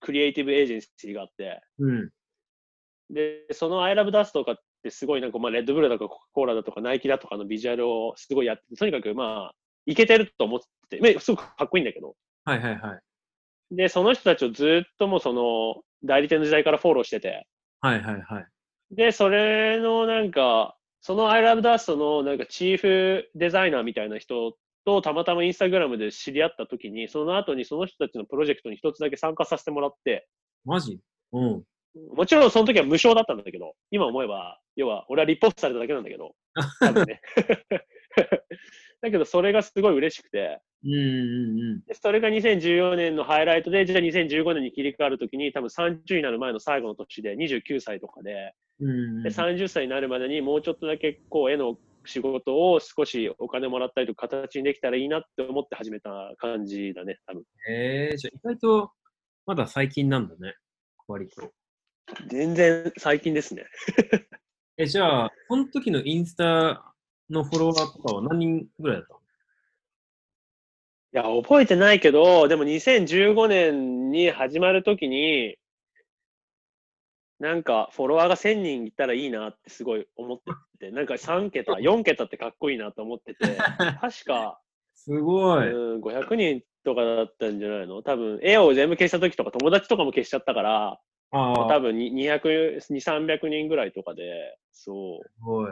[0.01, 2.09] クリエイティブエージェンシーがあって、うん。
[3.09, 13.75] で、その I Love Dust とかってすごいなんか、まあ、レッドブルだとかコーラだとかナイキだとかのビジュアルをすごいやってて、とにかくまあ、いけてると思ってて、まあすごくかっこいいんだけど、はいはいはい。
[13.75, 17.47] で、その人たちをずっともうその代理店の時代からフォローしてて、
[17.79, 18.45] はいはいはい。
[18.91, 30.27] で、それのなんか、その I Love Dust のなんかチーフデザイナーみたいな人とたまたまインスタグラムで知り合った時に、その後にその人たちのプロジェクトに一つだけ参加させてもらって、
[30.65, 30.99] マジ？
[31.31, 31.63] うん。
[32.15, 36.35] もちろんその時は無償だったんだけど、今思えば、要は俺はリポートされただけなんだけど、
[36.79, 37.21] 多分ね。
[39.01, 41.03] だけどそれがすごい嬉しくて、うんうんう
[41.77, 41.81] ん。
[41.85, 57.43] でそれが2014年のハイライトで、じゃあ2015年に切り替わるときに、多分30になる前の最後の年で29歳とかで、で30歳になるまでにもうちょっとだけこう絵の仕事を少しお金もらったりとか形にできたらいいなって思って始めた感じだね、多分。
[57.69, 58.91] えー、じゃあ意外と
[59.45, 60.55] まだ最近なんだね。
[61.07, 61.51] 割と。
[62.27, 63.65] 全然最近ですね。
[64.77, 66.93] え、じゃあ、その時のインスタ
[67.29, 69.19] のフォロワーとかは何人ぐらいだったの？
[71.13, 75.57] いや、覚えてないけど、でも2015年に始まるときに、
[77.41, 80.43] なんかフォロワーが1000人いったらいいなってすごい思って
[80.77, 83.57] て、なんか3桁、 4桁ってかっこいいなと思ってて、
[83.99, 84.61] 確か、
[84.93, 85.71] すごい。
[85.71, 88.03] うん、500人とかだったんじゃないの？
[88.03, 90.99] 多分、絵を全部消したときとか友達とかも消しちゃったから、
[91.31, 95.23] ああ、多分に200、2、300人ぐらいとかで、そう。
[95.23, 95.71] すごい。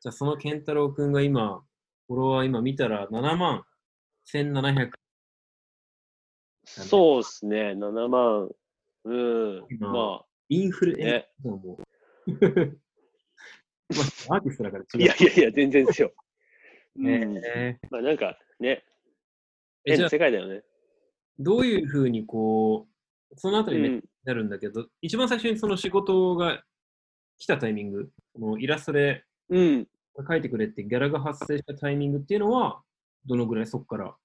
[0.00, 1.64] じゃあ、その健太郎くんが今、
[2.06, 3.64] フォロワー今見たら7万
[4.32, 4.92] 1700。
[6.64, 8.50] そうですね、7万。
[9.04, 9.66] うん。
[9.68, 12.30] 今まインフルエンねザもう。
[13.88, 15.02] まあ、アーティストだからあ、違う。
[15.02, 16.12] いやいやいや、全然ですよ。
[16.98, 17.36] うん。
[17.44, 20.62] えまあなんかね、ーえ世界だよね。
[21.38, 22.88] どういうふうにこ
[23.30, 24.04] う、そのあたりにうん。
[24.24, 26.64] なるんだけど、一番最初にその仕事が
[27.38, 29.88] 来たタイミング、もうイラストでうん。
[30.28, 32.82] 書いてくれってギャラが発生したタイミングっていうのは、
[33.26, 34.16] どのぐらいそこから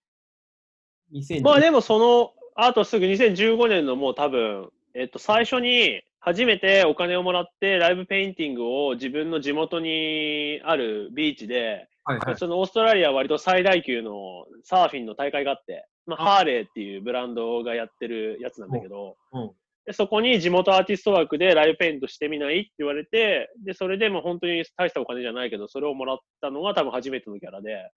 [1.12, 19.52] ？2010まあでもその、あとすぐ2015年のもう多分、えっと、最初に初めてお金をもらってライブペインティングを自分の地元にあるビーチで、はいはい、そのオーストラリアは割と最大級のサーフィンの大会があって、まあ、あハーレーっていうブランドがやってるやつなんだけど、うん
[19.86, 27.90] でそこに地元アーティスト枠でライブペイントしてみないって言われて、で、それでも本当に大したお金じゃないけど、それをもらったのが多分初めてのギャラで。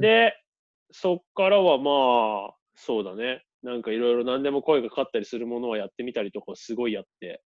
[0.00, 0.34] で、
[0.90, 3.44] そっからはまあ、そうだね。
[3.62, 7.42] なんかいろいろ何でも声がかかったりするものはやってみたりとかすごいやって。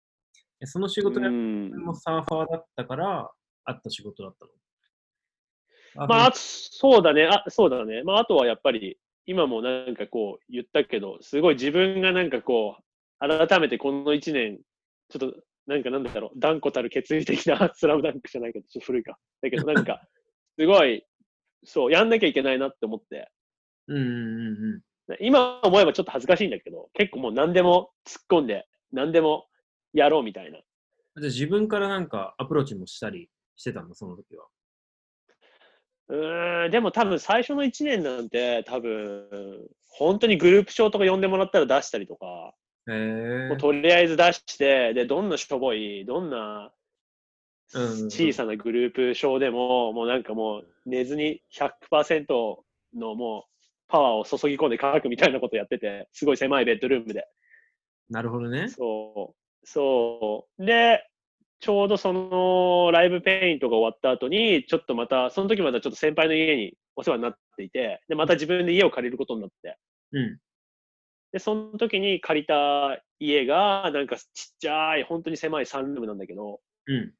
[0.61, 3.31] えその仕事やってうんもサーファーだったから、
[3.65, 6.07] あった仕事だったの？
[6.07, 7.25] まあ、そうだね。
[7.25, 8.03] あ、そうだね。
[8.03, 12.83] まあ、あとはやっぱり、今もなんかこう言ったけど、すごい自分がなんかこう、
[13.19, 14.59] 改めてこの1年、
[15.09, 19.17] ちょっと、なんかなんだろう、断固たる決意的な スラムダンクじゃないけど、ちょっと古いか。
[19.41, 20.01] だけどなんか、
[20.59, 21.05] すごい、
[21.63, 23.29] そう、やんなきゃいけないなって思って、
[23.87, 24.81] うんうんうんうん。
[25.19, 29.45] 今思えばちょっと恥ずかしいんだけど、結構もう何でも突っ込んで、何でも
[29.93, 30.57] やろうみたいな。
[30.57, 30.63] じゃ
[31.17, 34.45] あ自分からなんかアプローチもしたりしてたの、その時は。
[36.07, 39.27] うーん、でも多分最初の1年なんて、多分、
[39.87, 42.25] 本当にグループ賞とか呼んでもらったら出したりとか、
[42.87, 46.71] もうとりあえず出して、で、どんなしょぼい、どんな
[47.71, 52.25] 小さなグループ賞でも、もうなんかもう寝ずに100%
[52.95, 53.54] のもう
[53.87, 57.27] パワーを注ぎ込んで書くみたいなことやってて、すごい狭いベッドルームで。
[58.09, 58.69] なるほどね。
[58.69, 59.67] そう。
[59.67, 60.65] そう。
[60.65, 61.07] で、
[61.59, 69.77] ちょうどそのライブペイントが終わった後に、ちょっとまた、その時またちょっと先輩の家にお世話になっていて、で、また自分で家を借りることになって、
[70.11, 70.37] うん。
[71.31, 74.25] で、その時に借りた家が、なんかちっ
[74.59, 77.13] ちゃい、本当に狭いサンルームなんだけど、うん。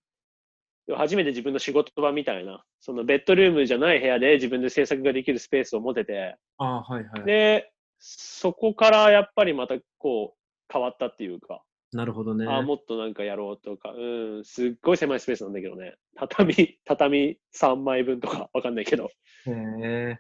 [0.94, 7.24] 初めて自分の仕事場みたいな、そのベッドルームじゃない部屋で自分で制作ができるスペースを持てて、ああ、はいはい。
[7.26, 10.40] で、そこからやっぱりまたこう
[10.72, 12.46] 変わったっていうか、なるほどね。
[12.48, 19.10] あもっとなんかやろうとか、うん、すっごい狭いスペースなんだけどね、畳、畳3枚分とか わかんないけど、
[19.46, 20.20] へえ。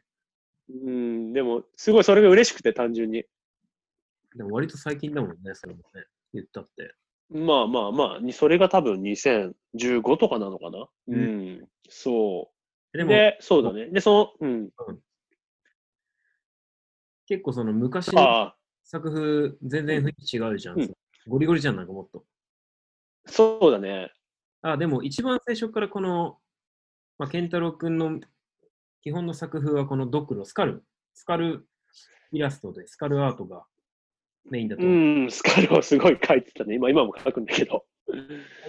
[0.70, 3.26] うん、でも、すごいそれが嬉しくて単純に。
[4.36, 6.06] でも割と最近だもんね、それもね。
[6.34, 6.96] 言ったって。
[7.30, 10.80] まあまあまあ、にそれが多分2015とかなのかな？
[10.80, 12.52] ううんん、そ
[12.94, 12.98] う。
[12.98, 13.88] でも、で、そうだね。
[13.88, 14.70] で、その、うん。
[17.28, 20.80] 結構その昔の作風、全然雰囲気違うじゃん。
[20.80, 20.94] うん
[21.28, 22.24] ゴリゴリじゃん、なんかもっと。
[23.26, 24.12] そうだね。
[24.62, 26.38] あ、でも一番最初からこの、
[27.18, 28.20] まあ、健太郎くんの
[29.02, 30.86] 基本の作風はこのドクロ、スカル、
[31.16, 31.68] スカル
[32.32, 33.66] イラストで、スカルアートが
[34.50, 34.86] メインだとう。
[34.88, 36.76] ん、スカルをすごい書いてたね。
[36.76, 37.86] 今、今も書くんだけど。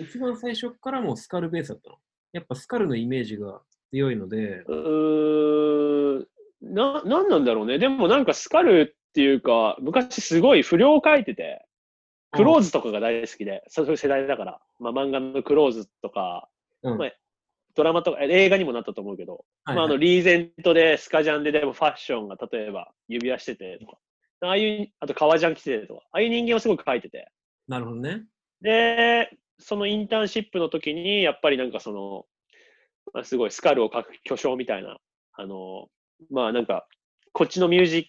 [0.01, 1.97] 一番最初からもうスカルベースだったの。
[2.33, 3.61] やっぱスカルのイメージが
[3.91, 6.27] 強いので、うーん、
[6.75, 7.79] な、なんなんだろうね。
[7.79, 11.67] でもなんかスカルっていうか、昔すごい不良を書いてて、
[12.33, 16.49] クローズとかが大好きで、そういう世代だから、まあ漫画のクローズとか、
[16.83, 17.13] うんまあ
[17.75, 23.99] ドラマとか、え映画にもなったと思うけど、はいまああのリーゼントでスカジャンででもファッションが例えば指輪しててとか、
[24.41, 27.31] ああいう、あと革ジャン着ててとか、ああいう人間をすごく書いてて、
[27.69, 28.25] なるほどね。
[28.61, 32.27] で、そのインターンシップの時に、やっぱりなんかその、
[33.13, 34.99] まあ、すごいスカルを書く巨匠みたいな、
[35.35, 35.89] あの、
[36.31, 36.87] まあなんか、
[37.33, 38.05] こっちのミュージッ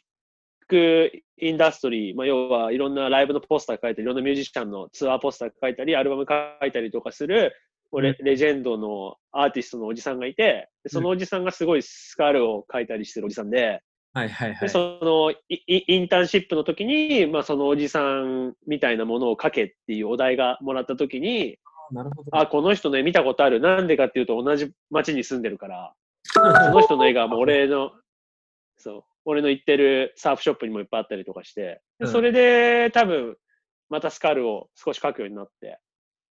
[0.67, 7.53] クインダストリー、まあ要はいろんなライブのポスター書いたり、いろんなミュージシャンのツアーポスター書いたり、アルバム書いたりとかする、
[7.93, 13.81] レレジェンドのアーティストのおじさんがいて、でそのおじさんがすごいスカルを書いたりしてるおじさんで、
[14.17, 14.60] はいはいはい。
[14.62, 21.60] でそのインターンシップの時に、まあ、そのおじさんみたいなものを書けっていうお題がもらった時に、
[21.91, 22.30] なるほど。
[22.36, 23.60] あ、この人ね、見たことある。
[23.60, 25.93] なんでかっていうと同じ町に住んでるから、
[26.25, 27.91] その人の絵がもう俺の、
[28.77, 33.38] そう、俺の行ってるサーフショップにもいっぱいあったりとかして、でうんそれで多分、
[33.89, 35.80] またスカルを少し書くようになって、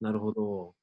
[0.01, 0.73] なるほど。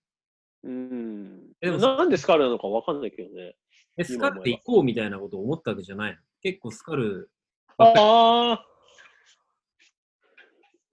[0.63, 1.53] うん。
[1.61, 3.57] えでもなんでスカルなのかわかんないけどね。
[3.97, 6.19] え、スカルで行こうみたいなことを思ったわけじゃないの？
[6.43, 7.31] 結構スカル
[7.79, 8.67] ああ。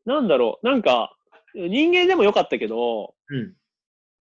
[0.06, 0.66] なんだろう。
[0.66, 1.16] なんか、
[1.54, 3.54] 人間でもよかったけど、うん。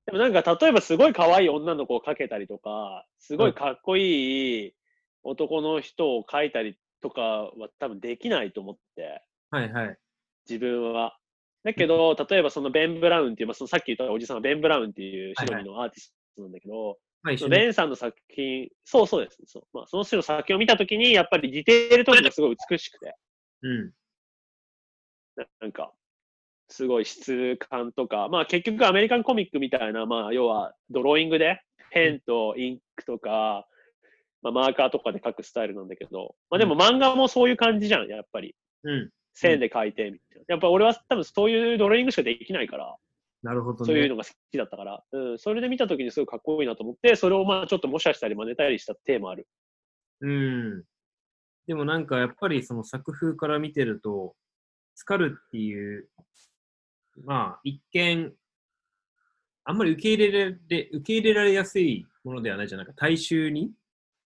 [0.07, 4.75] でもなんか例えばすごい可愛い女の子を描けたりとか、すごいかっこいい
[5.23, 9.99] 男の人を描いたりとかは多分できないと思って、はいはい。
[10.49, 11.19] 自分は。
[11.65, 19.39] だけど、例えばそのベン・ブラウンっていう、まあ、そのさっき言ったおじさんはベン・ブラウンっていうシドニーのアーティストなんだけど、はい、一緒にベンさんの作品、そうそうです。
[19.47, 23.17] そうまあ、その人の作品を見たときに、やっぱりディテールとかがすごい美しくて、
[23.63, 23.93] うん。
[25.37, 25.93] ななんか、
[26.69, 33.67] すごい質感とか、まあ結局アメリカンコミックみたいな、まあ要はドローイングでペンとインクとか、
[34.43, 38.55] まあ、マーカーとかで書くスタイルなんだけど、まあでも漫画もそういう感じじゃん、やっぱり。
[38.85, 39.11] うん。
[39.35, 40.45] 線で書いてみたいな。
[40.49, 42.97] やっぱ俺は多分そういうドローイングしかできないから、
[43.43, 43.87] なるほどね。
[43.87, 49.47] そういうのが好きだったから、うん、それで見た時にすごいかっこいいなと思って、それをまあちょっと模写したり真似たりしたテーマある。
[50.21, 50.85] うん。
[51.67, 54.35] でもなんかやっぱりその作風から見てると、
[54.95, 56.09] スカルっていう、
[57.25, 58.33] まあ一見、
[59.65, 62.81] あんまり受け入れられ、受け入れられやすいものではないじゃん。
[62.81, 63.71] なんか大衆に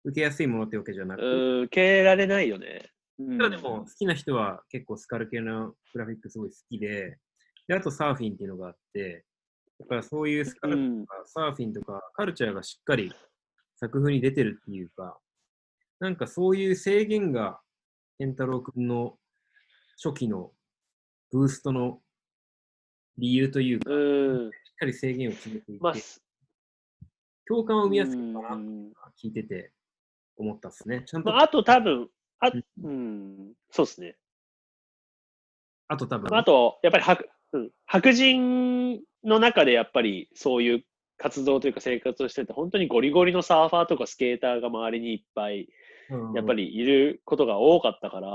[0.03, 2.91] 受けやすいものってわけじゃなくて、うん、受けられないよね。
[3.17, 7.17] うんただでも好きな人は結構スカル系のグラフィックすごい好きで、
[7.69, 9.23] であとサーフィンっていうのがあって、
[9.79, 13.13] だからそういうスカルうんとかサーフィンとかカルチャーがしっかり
[13.75, 15.19] 作風に出てるっていうか、
[15.99, 17.59] なんかそういう制限が
[18.17, 19.19] 健太郎くんの
[20.03, 20.51] 初期の
[21.31, 21.99] ブーストの
[23.19, 23.97] 理由というか、しう
[24.45, 24.47] ん。
[24.47, 25.93] っかり制限を決めていて、まあ、
[27.47, 28.61] 共感を生みやすいのかな
[29.21, 29.73] 聞いてて
[30.37, 31.03] 思ったっすね。
[31.05, 34.15] ちゃんと、まあ、あと多分、あうん、うん、そうですね。
[35.87, 40.83] あと多分、あと、やっぱり白,、うん、白人の中でやっぱりそういう
[41.17, 45.67] 活動というか生活をしてて、本当にゴリゴリのサーファーとかスケーターが周りにいっぱい
[46.09, 48.29] うんやっぱりいることが多かったから、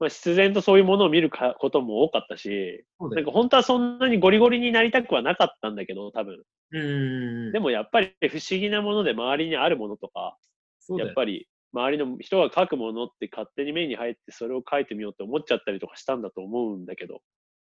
[0.00, 6.42] まあ、必然とそういうものを見るかことも多かったし、なんか本当はそんなにゴリゴリになりたくはなかったんだけど、多分。
[6.72, 7.52] うん。
[7.52, 10.36] でもやっぱり不思議なもので周りにあるものとか、
[10.96, 17.20] やっぱり周りの人が書くものって勝手に目に入ってそれを書いてみようって思っちゃったりとかしたんだと思うんだけど。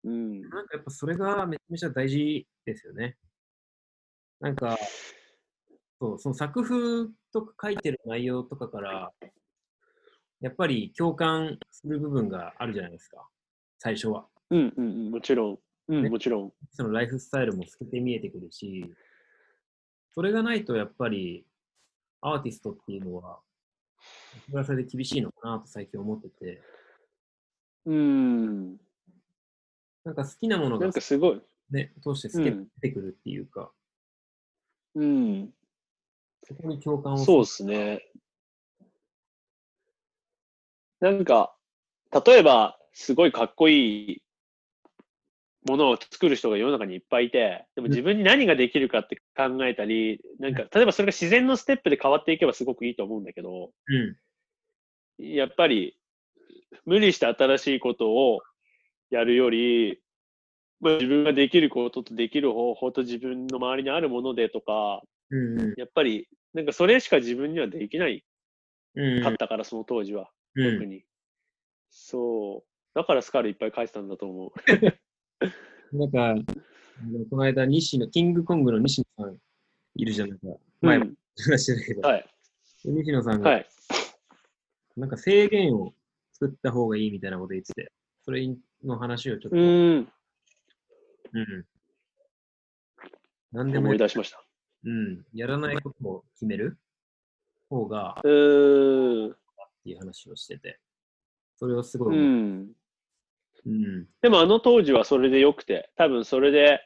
[0.06, 0.42] うん。
[0.42, 3.18] なんかやっぱそれがめちゃめちゃ大事ですよね。
[4.40, 4.78] なんか、
[6.00, 9.12] そう、その作風とか書いてる内容とかから、
[10.42, 13.28] やっぱり共感する部分があるじゃないですか、
[13.80, 14.28] 最初は。
[14.52, 15.60] うんうんうん、もちろん。
[15.88, 16.54] うん、ねもちろん。
[16.72, 18.86] そのライフスタイルも透けて見えてくるし、
[20.14, 21.46] それがないとやっぱり
[22.22, 23.40] アーティストっていうのは、
[24.46, 26.62] それはそれで厳しいのかなと最近思ってて、
[27.86, 28.78] うん。
[30.06, 31.42] なんか好きなものがなんかすごい。
[31.72, 33.72] ね、通して透けてくるっていうか、
[34.94, 35.50] うん。
[36.44, 38.06] そこに共感をそうですね。
[41.00, 41.56] なんか、
[42.26, 44.22] 例えば、すごいかっこいい
[45.68, 55.26] ものを作る人が世の中にいっぱいいて、でも自分に何ができるかって考えたり、なんか、例えばそれが自然のステップで変わっていけばすごくいいと思うんだけど、うん。
[55.36, 55.98] やっぱり、
[56.86, 58.42] 無理して新しいことを
[59.10, 60.02] やるより、
[60.80, 68.24] まあ、自分ができることとできる方法と自分の周りにあるものでとか、うんうんやっぱり、なんかそれしか自分にはできない
[68.96, 70.30] うんかったから、その当時は。
[70.56, 71.04] うん特に。
[71.90, 72.76] そう。
[72.94, 74.52] だからスカルいっぱい書いてたんだと思う。
[75.98, 76.36] なんか、
[77.30, 79.38] この間、西野、キングコングの西野さん
[79.96, 80.30] いるじゃん。
[80.30, 80.46] なんか
[80.82, 82.26] 前もうん話してたけど、はい。
[82.86, 83.68] 西野さんが、はい。
[84.96, 85.94] なんか制限を
[86.34, 87.92] 作った方がいいみたいなこと言ってて、
[88.24, 88.48] それ
[88.86, 90.12] の話をちょっと、うーん。
[91.34, 91.66] うん。
[93.52, 94.44] 何でも思い出しました。
[94.86, 96.78] うん、やらないことを決める？
[97.70, 99.32] 方がうーん。
[99.32, 99.36] っ
[99.84, 100.80] ていう話をしてて、
[101.58, 102.30] それをすごうい思う。
[102.30, 102.72] ん。
[103.66, 104.08] うん。
[104.22, 106.80] でもあの当時はそれでよくて、多分それで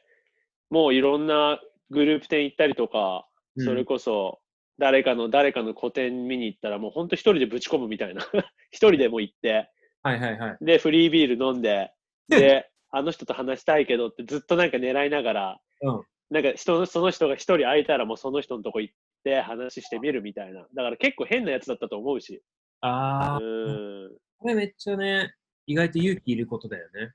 [0.70, 1.60] もういろんな
[1.90, 4.40] グループ展行ったりとか、うんそれこそ
[4.78, 8.22] 誰かの誰かの個展見に行ったらもうほんと一人でぶち込むみたいな。
[8.70, 9.70] 一人でもう行って、
[10.02, 10.58] はいはいはい。
[10.60, 11.92] で、フリービール飲んで、
[12.28, 20.60] で、あの人と話したいけどってずっとなんか狙いながら、うんなんか人のその人が一人空いたらもうその人のとこ行って話してみるみたいな。
[20.74, 22.40] だから結構変なやつだったと思うし。
[22.82, 24.18] ああ、うーん。
[24.38, 25.34] これめっちゃね、
[25.66, 27.14] 意外と勇気いることだよね。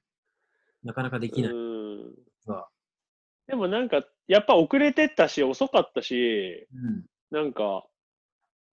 [0.83, 1.51] なかなかできない。
[1.53, 2.13] うん
[2.45, 2.67] さ
[3.47, 7.05] でもなんか、やっぱ遅れてったし、遅かったし、うん。
[7.31, 7.85] なんか、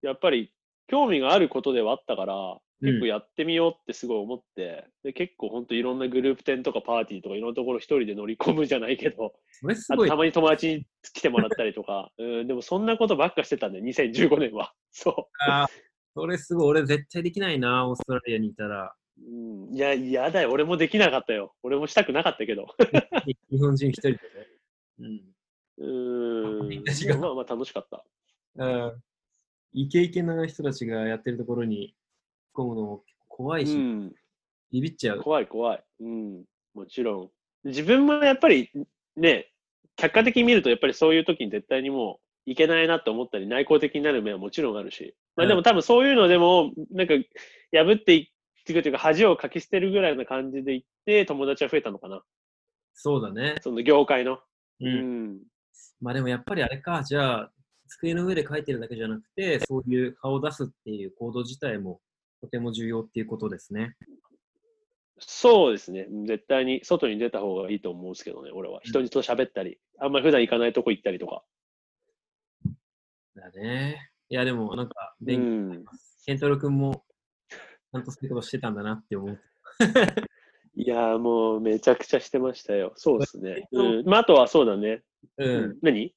[0.01, 0.53] やっぱり
[0.87, 9.33] 興味があることではあったから、うん結構やってみようってすごい思って、で結構本当いろんなグループ展とかパーティーとかいろんなところ一人で乗り込むじゃないけど、
[9.87, 10.15] た。
[10.15, 14.73] まに友達に来てもらったりとか、うん、でもそんなことばっかしてたんだよ、2015年は。
[14.91, 15.67] そあー
[16.15, 16.67] それすごい。
[16.67, 18.93] 俺絶対できないな、オーストラリアにいたら。
[19.17, 19.21] う。
[19.21, 20.51] うん、いや、嫌だよ。
[20.51, 21.55] 俺もできなかったよ。
[21.63, 22.67] 俺もしたくなかったけど。
[23.49, 24.19] 日本人一人でね。
[25.79, 26.67] うん。
[26.67, 28.05] みんな違うまあまあ楽しかった。
[28.55, 29.03] うん。
[29.73, 31.95] イケイケな人たちがやってるところに
[32.53, 34.13] 込むのも怖いし、うん。
[34.71, 35.21] ビビっちゃう。
[35.21, 35.83] 怖い怖い。
[36.01, 36.43] うん。
[36.73, 37.31] もちろ
[37.65, 37.67] ん。
[37.69, 38.69] 自分もやっぱり
[39.15, 39.47] ね、
[39.95, 45.15] 客観的に見るとやっぱりそういう時に絶対にもういけないなと思ったり内向的になる面はもちろんあるし。
[45.35, 47.13] まあでも多分そういうのでも、なんか
[47.71, 48.27] 破ってい
[48.67, 52.21] くというか恥をかき捨てるぐらいな感じでいって友達は増えたのかな。
[52.93, 53.55] そうだね。
[53.61, 54.33] その業界の。
[54.33, 54.39] う。
[54.81, 55.39] うんん。
[56.01, 57.51] まあでもやっぱりあれか、じゃあ、
[57.87, 62.01] 机の上で書いてるだけじゃなくて、そういう顔を出すっていう行動自体も
[62.43, 63.95] とても重要っていうことですね。
[65.17, 66.07] そうですね。
[66.27, 68.81] 絶対に外に出た方がいいと思うんですけどね、俺は。
[68.83, 71.45] 人と喋ったり、あんまり普段行かないとこ行ったりとか。
[73.33, 74.11] だね。
[74.27, 75.83] いや、でもなんか、う勉強になりん。
[75.85, 76.21] ます。
[76.25, 77.05] ケントロ君も、
[77.49, 79.39] ちゃんとそういうことしてたんだなって思う。
[80.75, 82.91] いやーもうめちゃくちゃしてましたよ。
[82.97, 83.55] そうですね。
[83.57, 84.05] えっとうん。
[84.05, 85.01] まあ、あとはそうだね。
[85.37, 85.45] う。
[85.45, 85.79] うんん。
[85.81, 86.07] 何？
[86.07, 86.15] い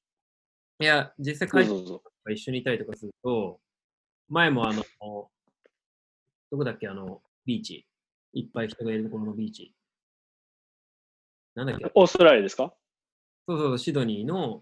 [0.79, 2.01] や、実際会社そうそう。
[2.25, 3.61] が一緒にいたりとかすると、
[4.27, 4.83] 前もあの、
[6.51, 7.85] どこだっけ、あの、ビーチ。
[8.33, 9.73] いっぱい人がいるところのビーチ。
[11.55, 11.91] なんだっけ？
[11.95, 12.73] オーストラリアですか？
[13.47, 14.61] そうそう、シドニーの、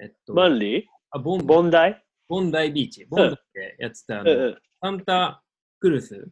[0.00, 0.84] えっと、マンリー？
[1.10, 2.02] あボンボンダイ？
[2.28, 3.04] ボンダイビーチ。
[3.04, 4.58] ボンダイってやってた、あの、うんうん。
[4.82, 5.42] サンタ
[5.78, 6.28] クルス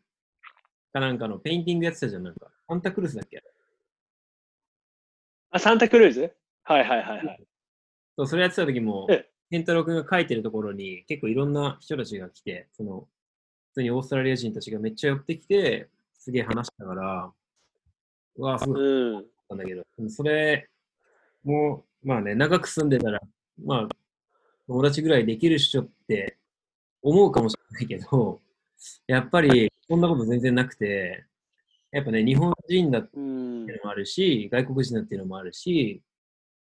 [0.92, 2.46] かなんかのペインティングやってたじゃん、なんか。
[2.68, 3.42] サンタクルスだっけ？
[5.50, 6.34] あ、サンタクルーズ？
[6.64, 7.46] はいはいはいはい。
[8.16, 13.13] そう、それやってた時もええ、ケンタロウ君が書いてるところに結構いろんな人たちが来て、その、普
[13.74, 17.32] 通にオーストラリア人たちがめっちゃ寄ってきて、すげえ話したから、
[18.36, 19.26] うわ、すごかっうん。
[19.48, 20.68] たんだけど、それ
[21.42, 23.20] も、まあね、長く住んでたら、
[23.62, 23.88] まあ、
[24.66, 26.38] 友達ぐらいできるっしょって
[27.02, 28.40] 思うかもしれないけど、
[29.06, 31.24] やっぱりそんなこと全然なくて、
[31.90, 36.02] やっぱね、日本人だってうんいうのもあるし、外国人だっていうのもあるし、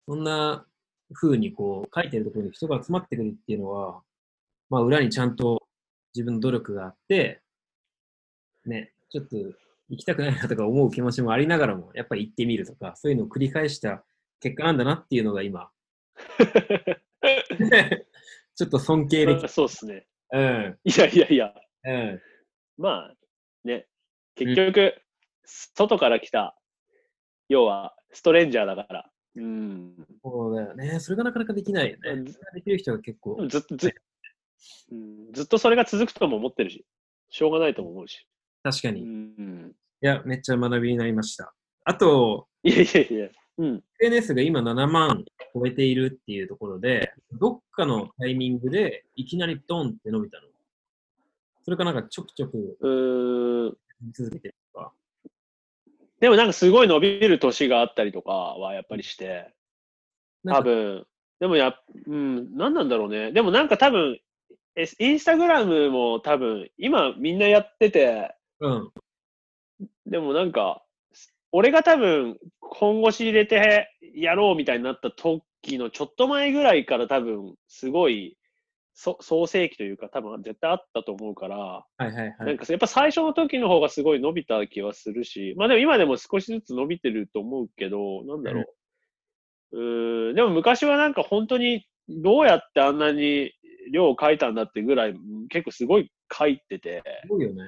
[0.08, 0.66] そんな
[1.14, 4.02] 風にこう書いてるところに人が集まってくるっていうのは、
[4.70, 5.67] まあ裏にちゃんと
[6.18, 7.42] 自分の努力があって、
[8.66, 9.38] ね、ちょっと
[9.90, 14.04] 行きたくないなとか思う気持ちもありながらも、やっぱり行ってみるとか、そういうのを繰り返した
[14.40, 15.70] 結果なんだなっていうのが今、
[18.56, 19.48] ちょっと尊敬できる。
[19.48, 20.08] そうっすね。
[20.32, 20.80] うん。
[20.84, 21.54] いやいやいや。
[21.86, 22.22] うん。
[22.78, 23.14] まあ、
[23.64, 23.88] ね。
[24.36, 24.96] 結局、
[25.46, 26.60] 外から来た、
[27.48, 29.12] 要は、ストレンジャーだから。
[29.36, 29.96] うん。
[30.24, 31.00] そうだよね。
[31.00, 32.34] それがなかなかできないよね。
[32.54, 33.48] できる人が結構。
[33.48, 33.94] ずっと、ず,、
[34.92, 36.86] うん、ずっとそれが続くとも思ってるし、
[37.30, 38.26] しょうがないとも思うし。
[38.64, 39.02] う確かに。
[39.02, 39.74] いん。
[40.02, 41.54] や、めっちゃ学びになりました。
[41.84, 43.30] あと、いやいやいや。
[43.58, 43.84] うん。
[44.00, 50.48] SNS が今7万超えているっていうところで、どっかのタイミングでいきなりドンって伸びたの。
[51.64, 53.78] それかなんかちょくちょくうーん。
[54.14, 54.94] 続けてるとか。
[56.20, 59.54] でもなんかすごい伸びる年があったりとかはやっぱりして、
[60.46, 61.06] 多分、
[61.40, 63.32] でもやっ、うん、何なんだろうね。
[63.32, 64.20] でもなんか多分、え
[65.00, 68.92] インスタグラムも多分、今みんなやってて、うん。
[70.06, 70.84] でもなんか、
[71.52, 75.42] 俺が多分、本腰入れてやろうみたいになった時
[75.78, 78.38] のちょっと前ぐらいから多分、すごい、
[78.94, 82.36] そ創世期というか多分絶対あったと思うから、はいはいはい。
[82.40, 88.62] なんかやっぱ最初の時の方がすごい伸びた気はするし、まあでも今でも少しずつ伸びてると思うけど、なんだろ
[89.72, 89.80] う。
[89.80, 93.52] うーん、でも昔はなんか本当にどうやってあんなに
[93.92, 95.16] 量を書いたんだってぐらい
[95.50, 97.64] 結構すごい書いてて、すごいよね。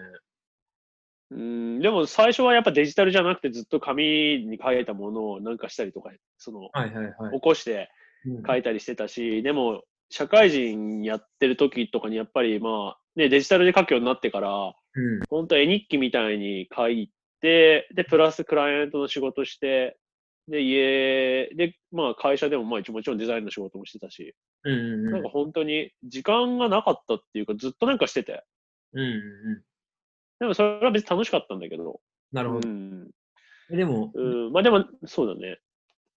[1.32, 1.40] うー
[1.78, 4.04] ん、でも最初はやっぱデジタルじゃなくてずっと紙
[4.48, 7.42] に書いたものをなんかしたりとか、その、はいはいはい起。
[7.42, 7.90] こして
[8.26, 15.20] うん書いたりしてたし、でも社会人やってる時とかにやっぱりまあ、ね、デジタルで書くようになってから、うん。
[15.30, 17.12] 本当絵日記みたいに書い
[17.42, 19.98] て、で、プラスクライアントの仕事して、
[20.50, 25.12] で、家で、まあ会社でもまあ一応もちろんデザインの仕事もしてたし、うんうんうん。
[25.12, 28.44] なんか本当に時間がなかったっていうかずっとなんかしてて、
[28.94, 29.10] うんうんう
[29.58, 29.62] ん。
[30.40, 32.68] でもそれは別に楽しかったんだけど、なるほど。
[32.68, 33.10] うん。
[33.72, 35.60] えでも、うん、まあでも、そうだね。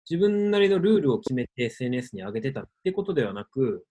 [0.08, 3.84] 自分なりのルールを決めて SNS に上げてたってことではなく、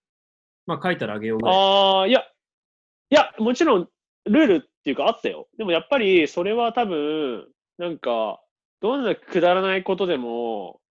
[0.66, 1.56] まあ書いたら上げようぐらい。
[1.56, 3.90] ああ、いや、いや、もちろん、
[4.26, 5.48] ルールっていうかあったよ。
[5.58, 8.42] でもやっぱり、それは多分、なんか、
[8.82, 10.82] どんなくだらないことでも、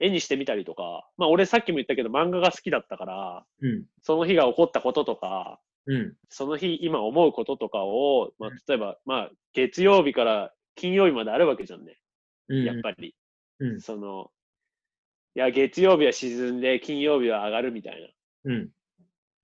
[0.00, 3.84] 絵にしてみたりとか、まあ俺さっきも言ったけど漫画が好きだったから、うん。
[4.02, 6.14] その日が起こったこととか、うん。
[6.28, 11.98] その日今思うこととかを、まあ例えば、まあ月曜日から金曜日まであるわけじゃんね。
[12.48, 12.64] うん。
[12.64, 13.16] やっぱり。
[13.60, 13.80] うん。
[13.80, 14.30] その、
[15.34, 18.00] いや、月曜日は沈んで、金曜日は上がるみたい
[18.44, 18.52] な。
[18.52, 18.70] うん。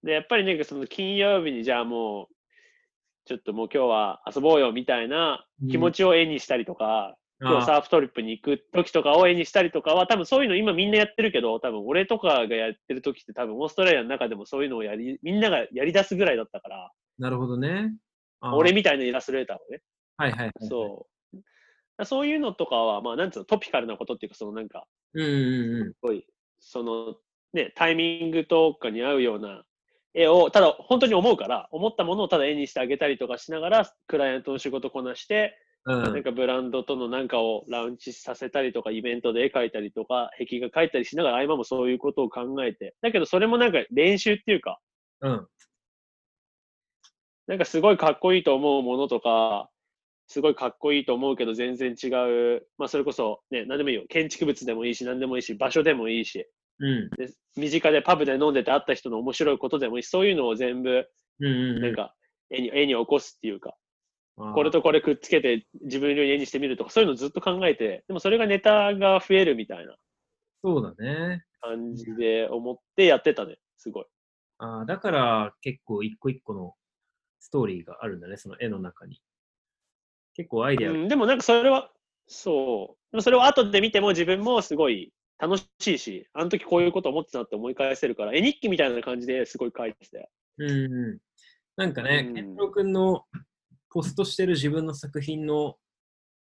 [0.05, 2.35] で、やっぱりなんかその金曜日にじゃあもう、
[3.25, 17.95] ちょっともう今日は遊ぼうよみたいな気持ちを絵にしたりとか、今日サーフトリップに行く時とかを絵にしたりとかは、多分そういうの今みんなやってるけど、多分俺とかがやってる時って多分オーストラリアの中でもそういうのをやり、みんながやり出すぐらいだったから、なるほどね。
[18.41, 19.81] 俺みたいなイラストレーターをね。
[20.17, 20.53] はいはいはい。
[20.61, 21.07] そ
[22.01, 22.05] う。
[22.05, 25.23] そういうのとかは、まあなんつうの、トピカルなことっていうか、そのなんか、う。
[25.23, 25.93] うんうんうん。
[25.93, 26.27] すごい、
[26.59, 27.17] その、
[27.53, 29.65] ね、タイミングとかに合うような
[30.13, 35.57] 絵を、ただ本当に思うから、思ったものをただ絵にしてあげたりとかしながら、クライアントの仕事こなして、
[35.87, 36.03] うん。
[36.03, 42.95] なんかブランドとのなんかをラウンチさせたりとか、イベントで絵描いたりとか、壁画描いたりしながら、合間もそういうことを考えて。
[43.03, 44.81] だけど、それもなんか練習っていうか、
[45.21, 45.47] うん。
[47.47, 49.71] なんかすごいかっこいいと思うものとか、
[50.27, 52.09] すごいかっこいいと思うけど全然違
[52.57, 54.05] う、まあそれこそね、何でもいいよ。
[54.09, 56.47] 建築物でもいいし、何でもいいし、場所でもいいし、
[56.79, 57.11] うん。
[57.11, 61.07] で身近でパブで飲んでて会った人の面白いことでもいいし、そういうのを全部、
[61.41, 61.81] うんうん。
[61.83, 62.15] なんか
[62.51, 63.77] 絵に、絵に起こすっていうか、
[64.37, 69.97] これとこれくっつけて自分の家にしてみるとか、そういうのずっと考えて、でもそれがネタが増えるみたいな
[70.63, 71.45] そうだね。
[71.61, 74.05] 感じで思ってやってたね、すごい。
[74.59, 76.75] あーだから結構一個一個の
[77.39, 79.21] ストーリーがあるんだね、その絵の中に。
[80.35, 80.95] 結構アイデアが。
[80.95, 81.93] うん、でもなんかそれは、
[82.27, 83.13] そう。
[83.13, 90.29] でもそれを後で見ても自分もすごい楽しいし、あの時こういうこと思ってたなって思い返せるから、絵日記みたいな感じですごい書いてて。
[90.59, 91.19] うんうん。
[91.77, 93.25] なんかねう、ん健太郎君の
[93.95, 95.77] ポストしてる自分の作品の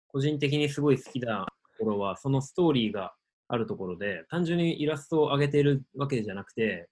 [0.07, 1.45] 個人的にすごい好きな
[1.77, 3.13] ところは、そのストーリーが
[3.49, 6.87] あるところで、単純にイラストを上げてるわけじゃなくて、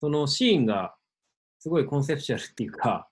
[0.00, 0.94] そのシーンが
[1.58, 3.06] すごいコンセプチュアルっていうか、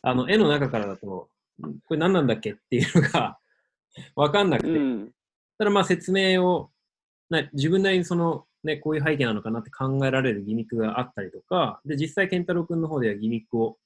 [0.00, 1.28] あの絵の中からだと、
[1.60, 3.38] んこれ何なんだっけっていうのが
[4.16, 5.10] わかんなくて、うん。
[5.58, 6.70] ただまあ説明を
[7.28, 13.76] な自分なりにその、ね、こういう背景なのかなって考えられるギミックがあったりとか、で、実際、健太郎くんの方ではギミックを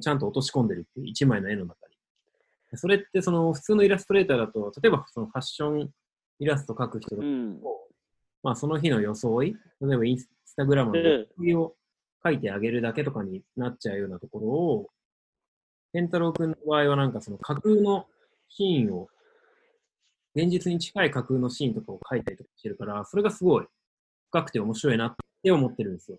[0.00, 1.96] ちゃんと落とし込んでるっていう一枚の絵の中に。
[2.76, 5.90] それってその普通のイラストレーターだと、例えばそのファッション
[6.38, 7.60] イラスト描く人だと、うん。
[8.42, 11.74] まあその日の装い、例えばインスタグラムのうん装いを
[12.24, 14.90] 書いてあげるだけとかになっちゃうようなところを、
[15.92, 18.06] 健太郎くんの場合はなんかその架空の
[18.48, 19.08] シーンを、
[20.34, 23.66] 現実に近い架空のシーンとかを書いたりとかしてるから、それがすごい
[24.30, 26.18] 深くて面白いなって思ってるんですよ。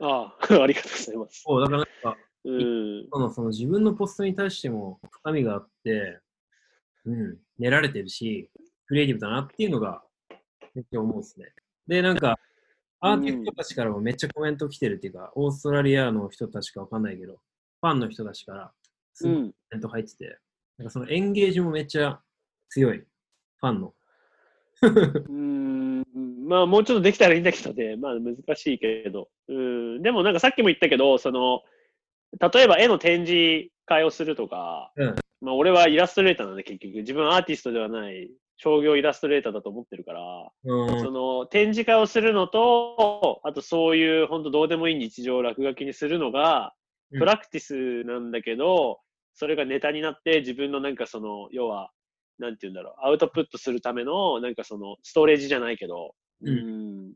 [0.00, 1.42] ああ、 ありがとうございます。
[1.42, 3.08] そう、だからなんか、うん。
[3.12, 6.20] そのその自分のポストに対しても深みがあって、
[7.04, 8.50] うん、練られてるし、
[8.86, 10.02] クリエイティブだなっていうのが
[10.74, 11.52] めっちゃ思うんですね。
[11.86, 12.38] で、なんか、
[13.00, 17.34] アーティストたちからもめっちゃコメント来てるっていうか、オーストラリアの人たちかわかんないけど、
[17.80, 18.72] ファンの人たちから
[19.12, 19.54] すごいコうん。
[19.70, 20.38] メント入ってて、
[20.78, 22.20] なんかそのエンゲージもめっちゃ
[22.70, 23.94] 強い、ファンの。
[25.28, 25.63] うん。
[26.44, 27.96] まあもうちょっとできたらいいんだけどね。
[27.98, 29.28] まあ難しいけど。
[29.48, 30.02] うん。
[30.02, 31.62] でもなんかさっきも言ったけど、その、
[32.38, 46.72] 例えば絵の展示会をするとか、うんまあ俺はイラストレーターなんで結局、自分はアーティストではない商業イラストレーターだと思ってるから、うんその展示会をするのと、あとそういう本当どうでもいい日常を落書きにするのが、
[47.12, 48.98] うんプラクティスなんだけど、
[49.34, 51.90] それがネタになって自分のなんかその、要は、
[52.38, 56.14] なんて言うんだろう、アウトプットするための、なんかその、ストレージじゃないけど、
[56.44, 57.08] うん。
[57.10, 57.12] ん。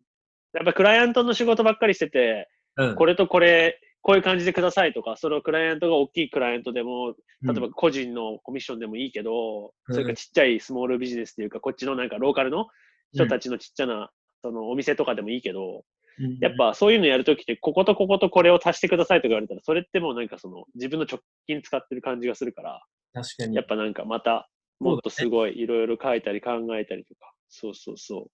[0.55, 2.95] やっぱクライアントの仕事ばっかりしてて、うん。
[2.95, 9.95] これとこれ、こういう感じでくださいとか、そのクライアントが大きいクライアントでも、例えば個人のコミッションでもいいけど、うん。
[9.95, 12.67] それからちっちゃいスモールビジネスっていうか、こっちのなんかローカルの
[13.13, 14.11] 人たちのちっちゃな、
[14.43, 15.85] そのお店とかでもいいけど、
[16.21, 16.39] うん。
[16.41, 23.57] やっぱそういうのやるときって、こことこことこれを足してくださいとか言われたら、それってもうなんかその自分の直近使ってる感じがするから、確かに。
[23.57, 24.49] やっぱなんかまた、
[24.81, 28.31] もっとすごいいろいろ書いたり考えたりとか、そうそうそう、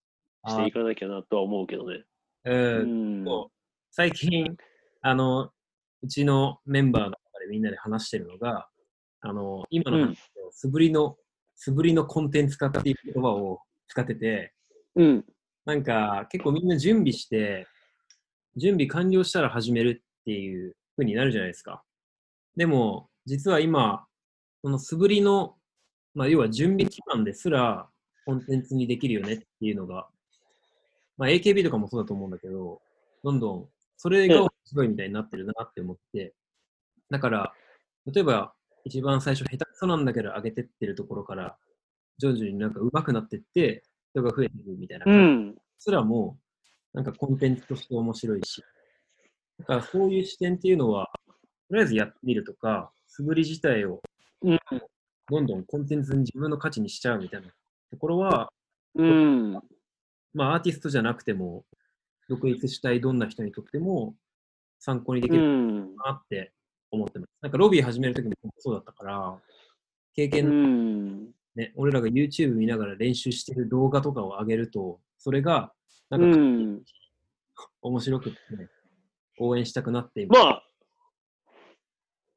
[0.47, 2.05] していかなきゃなとは思うけどね。
[2.45, 3.25] ううん
[3.91, 4.57] 最近、
[5.03, 5.51] あの、
[6.03, 8.69] うちのメンバーの中でみんなで話してるのが、
[9.21, 11.17] あの、今の話を素振りの、
[11.55, 14.53] 素振りのコンテンツ化っていう言葉を使ってて、
[14.97, 15.25] うん。
[15.65, 17.67] なんか結構みんな準備して、
[18.57, 21.83] 準備完了したら始めるっていう風になるじゃないですか。
[22.57, 24.07] でも、実は今、
[24.63, 25.57] その素振りの、
[26.15, 27.89] まあ、要は準備期間ですら
[28.25, 30.09] コンテンツにできるよねっていうのが、
[31.17, 32.81] まあ、AKB とかもそうだと思うんだけど、
[33.23, 36.35] どんどんそれが面白いみたいになってるなって思って、
[37.11, 37.53] だから、
[38.07, 38.55] 例えば
[38.85, 41.57] 一番最初下手くそなんだけど上げてってるところから、
[42.19, 45.63] 徐々になんか上手くなってって、人が増えてくるみたいなう感じん。
[45.79, 46.39] すらも、
[46.93, 48.63] なんかコンテンツとして面白いし、
[49.59, 51.11] だからそういう視点っていうのは、
[51.69, 54.01] とりあえずやってみるとか、素振り自体を
[54.43, 54.59] うん。
[55.29, 57.49] どんどんコンテンツに自分の価値にしちゃうみたいな
[57.91, 58.53] ところは、
[58.95, 59.61] うん。
[60.35, 61.65] まあアーティストじゃなくても、
[62.29, 64.15] 独立したいどんな人にとっても
[64.79, 65.97] 参考にできうるん。
[65.97, 66.53] なって
[66.91, 67.31] 思ってます。
[67.41, 69.39] なんかロビー始めるときもそうだったから、
[70.15, 71.35] 経う験のん。
[71.55, 75.73] ね、俺らが YouTube 見ながら練習してる動画とかを上げると、それが
[76.11, 76.83] なうんかん。
[77.83, 78.69] 面白くて、ね、
[79.39, 80.65] 応援したくなっていままあ、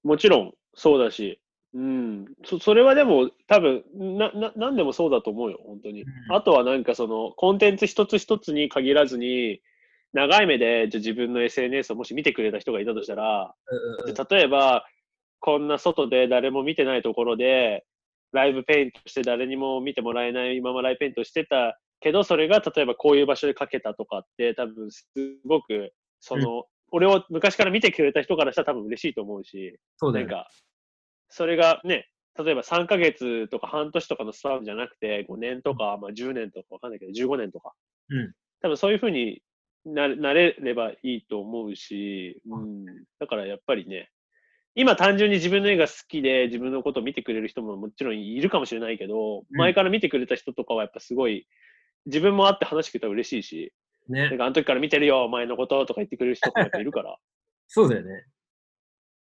[0.03, 1.41] もちろんそうだし、
[1.73, 2.25] うん。
[2.45, 6.03] そそれはでも多分な、な、なんでもそうだと思うよ、本当に。
[6.03, 9.61] うんあとはなんかその、コンテンツ一つ一つに限らずに、
[10.13, 13.53] 長い目でじゃあ自分の SNS をもし見てくれた人がいたとしたら、
[14.05, 14.85] うん例えば、
[15.39, 17.85] こんな外で誰も見てないところで、
[18.31, 25.05] ライブペイントして誰にも見てもらえないままライブペイントしてたけど、それが例えばこういう場所でかけたとかって、多分す
[25.45, 30.13] ごく、その、俺を昔から見てくれた人からしたら多分嬉しいと思うし、そう。
[30.13, 30.49] なんか、
[31.29, 37.73] それがね、例えば3ヶ月とか半年とかのスパンじゃなくて、5年とか、まあ、10年とかわかんないけど、15年とか。
[38.09, 39.41] うん多分そういうふうに
[39.85, 42.85] ななれればいいと思うし、うん、
[43.19, 44.09] だからやっぱりね、
[44.75, 51.47] 今単純に自分の絵が好きで自分のことを見てくれる人ももちろんいるかもしれないけど、うん前から見てくれた人とかはやっぱすごい、
[52.05, 53.73] 自分も会って話してたら嬉しいし、
[54.07, 54.37] なんね。
[54.37, 57.17] かあの時から見てるよ、お前のこととか言ってくれる人とかやっぱいるから。
[57.67, 58.25] そうだよね。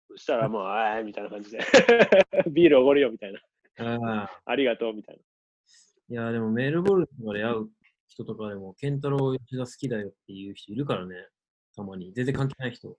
[0.08, 1.58] そしたらもう、あーみたいな感じで、
[2.50, 3.40] ビールおごるよみたいな、
[3.78, 4.42] ああ。
[4.44, 5.22] ありがとうみたいな。
[6.10, 7.70] いや、でもメルボルンとかで会う
[8.08, 11.14] 人とかでも、ケンタロウ吉田好きだよっていう人いるからね。
[11.76, 12.12] たまに。
[12.12, 12.96] 全然関係ない人。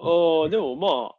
[0.00, 1.16] ああ、でもまあ、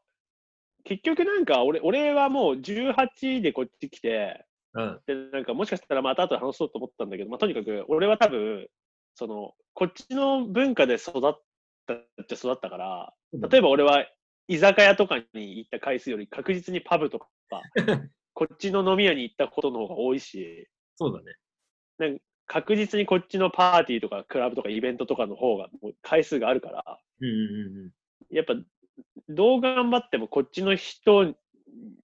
[0.83, 5.01] 結局なんか俺、俺はもう18でこっち来て、うん。
[5.05, 8.67] で、なんかもしかしたらまた後で話そうと思ったんだけど、まあとにかく俺は多分、
[9.13, 11.41] その、こっちの文化で育っ
[11.87, 14.05] たっちゃ育ったから、例えば俺は
[14.47, 17.27] 居酒屋とかに行った回数より確実にパブとか、
[18.33, 21.23] こっちの飲み屋に行ったことの方が多いし、そう
[21.99, 22.19] だね。
[22.47, 27.91] 確実にこっちのパーティーとかクラブとかイベントとかの方がもう回数があるから、うんうんうんうん。
[28.29, 28.55] やっぱ
[29.29, 31.35] どう頑張ってもこっちの人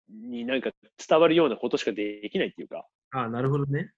[0.10, 0.72] になんか
[1.08, 3.92] 伝わるようなことしかできないっていうか、ああ、なるほどね。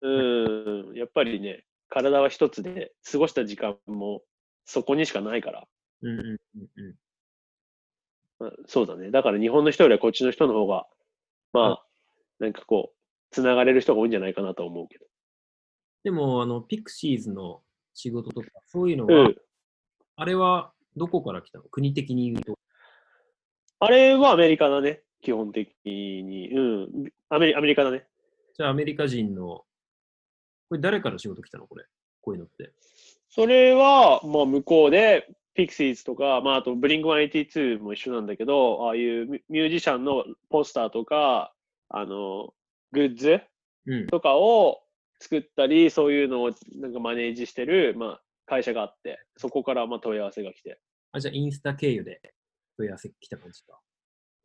[0.00, 4.22] うん、やっぱりね、体は一つで過ごした時間も
[4.64, 5.66] そこにしかないから、
[6.02, 6.26] うんうん
[6.76, 6.94] うん
[8.66, 9.10] そうだね。
[9.10, 10.86] だから日本の人よりはこっちの人の方が、
[11.52, 11.86] まあ、
[12.38, 12.96] なんかこう、
[13.30, 14.98] つながれる人が多いんじゃないかなと思うけ
[16.04, 17.62] でも、あの、ピクシーズの
[17.92, 19.14] 仕事とか、そういうのど。
[19.14, 19.36] は、うん。
[20.14, 21.64] あれはどこから来たの？
[21.64, 22.56] 国的に言うと。
[23.80, 26.48] あれはアメリカだね、基本的に。
[26.52, 26.88] うん。
[27.28, 28.06] アメリアメリカだね。
[28.56, 29.64] じゃあ、アメリカ人の、
[30.68, 31.66] これ誰から仕事来たの？
[31.66, 31.84] これ。
[32.20, 32.70] こういうのって。
[33.28, 41.52] それは、まあ、向こうで、ピクシーズとか、まあ、あと、ブリング182も一緒なんだけど、ああいうミミュージシャンのポスターとか、
[41.88, 42.52] あの、
[42.92, 43.40] グッズ
[43.86, 44.06] うん。
[44.06, 44.80] とかを
[45.20, 50.78] 作ったり、そういうのをなんかマネージしてる、まあ、会社があって、そこからまあ問い合わせが来て。
[51.12, 52.20] あ、じゃあ、インスタ経由で
[52.76, 53.78] 問い合わせ来た感じか。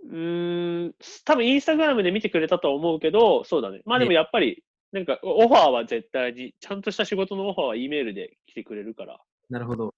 [0.03, 0.95] うーん、
[1.25, 3.81] 多分インスタグラムで見てくれたとは思うけど、そうだね。
[3.85, 9.19] まあでもやっぱり、なんかオファーは絶対に、ちゃんとした仕事のオファーは E メールで来てくれるから。
[9.49, 9.93] なるほど。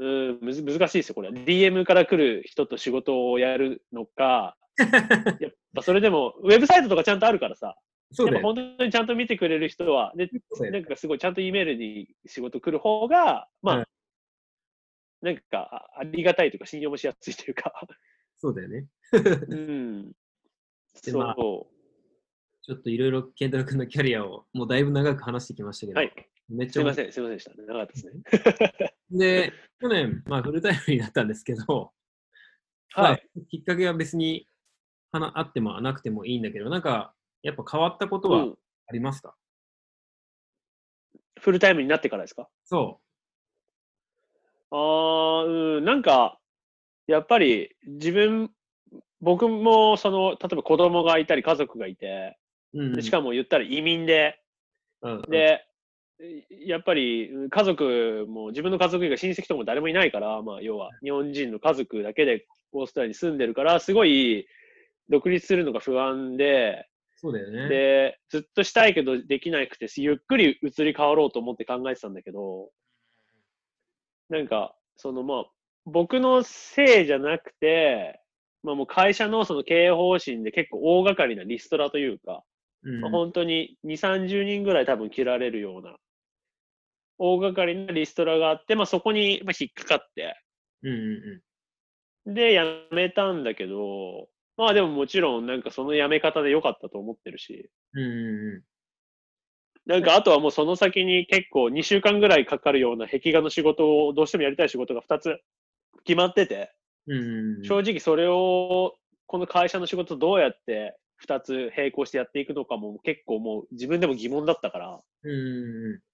[0.00, 1.28] うーん、むず難しいですよ、これ。
[1.28, 4.56] DM から来る人と仕事をやるのか、
[5.40, 7.76] やっぱそれでも、ウェブサイトとかちゃんとあるからさ、
[8.12, 8.26] そう。
[8.28, 10.30] やっぱ本当にちゃんと見てくれる人は、で
[10.70, 13.84] なんかすごいちゃんと E メールに仕事来る方が、まあ、うん
[15.22, 17.74] なんかあありがたいというか、信用もしやすいというか、
[18.38, 18.86] そうだよね。
[19.12, 20.12] うん。
[21.04, 26.30] でそう、まあちょっといろいろ健太郎君のキャリアをもうだいぶ長く話してきましたけど、はい。
[26.50, 27.52] めっちゃすいません、すいませんでした。
[27.54, 28.94] 長かったですね。
[29.10, 31.92] で、去年、まあ、フルタイムになったんですけど、
[32.96, 33.46] まあはい。
[33.48, 34.46] きっかけは別に
[35.12, 39.36] はなあってもなくてもいいんだけど、なんか、やっぱ変わったことはうんありますか、
[41.40, 42.48] フルタイムになってからですか？
[42.64, 43.00] そ
[44.72, 46.40] あー、うん、なんか、
[47.06, 48.50] やっぱり自分、
[49.20, 52.36] 僕もその、例えば子供がいたり家族がいて、
[52.74, 52.82] う。
[52.82, 54.40] うん、でしかも言ったら移民で、
[55.02, 55.64] うんうん、で、
[56.66, 64.46] やっぱりうん家族も、自分の家族以外親戚とかも誰もいないから、まあ、要は日本人の家族だけでオーストラリアに住んでるから、すごい
[65.08, 67.68] 独立するのが不安で、そうだよね。
[67.68, 72.70] で、ずっとしたいけどできなくて、ゆっくり移り変わろうと思って考えてたんだけど、
[74.30, 75.44] なんか、そのまあ、
[75.84, 78.20] 僕のせいじゃなくて、
[78.62, 82.42] まあもう会社のその経営方針で結構大掛かりなリストラというか、
[82.84, 85.96] うんまあ本当に2、30人ぐらい多分切られるような、
[87.22, 90.34] 大掛かりなリストラがあって、まあそこにまあ引っかかって、
[90.82, 90.96] うんうん
[92.30, 97.98] うで、辞めたんだけど、まあでももちろんなんかその辞め方で良かったと思ってるし、ん。
[97.98, 98.56] うんうん。
[98.56, 98.64] う
[99.84, 105.38] なんかあとはもうその先に結構2週間ぐらいかかるような壁画の仕事をどうしてもやりたい仕事が2つ
[106.04, 106.72] 決まってて、
[107.06, 107.12] ん。
[107.12, 108.94] うんうんうん、正直それを
[109.26, 110.96] この会社の仕事どうやって
[111.26, 116.09] 2つ並行してやっていくのかも結構もう自分でも疑問だったから、うんうん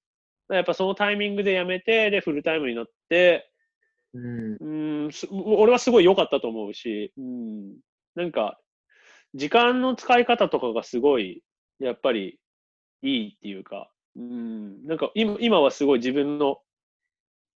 [0.50, 3.50] やっぱそのタイミングで辞めて、でフルタイムになって、
[4.14, 4.56] うん。
[4.60, 7.76] うん俺はすごい良かったと思うし、うん、
[8.16, 8.58] なんか
[9.34, 11.42] 時間の使い方とかがすごい
[11.78, 12.38] やっぱり
[13.02, 16.58] いいっていうか、うん、なんか今今はすごい自分の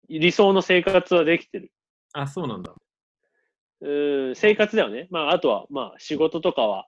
[0.09, 1.71] 理想の生活はできてる。
[2.13, 2.73] あ、そうなんだ。
[3.81, 5.07] うん、生活だよね。
[5.11, 6.87] まあ、あとは、まあ、仕事とかは、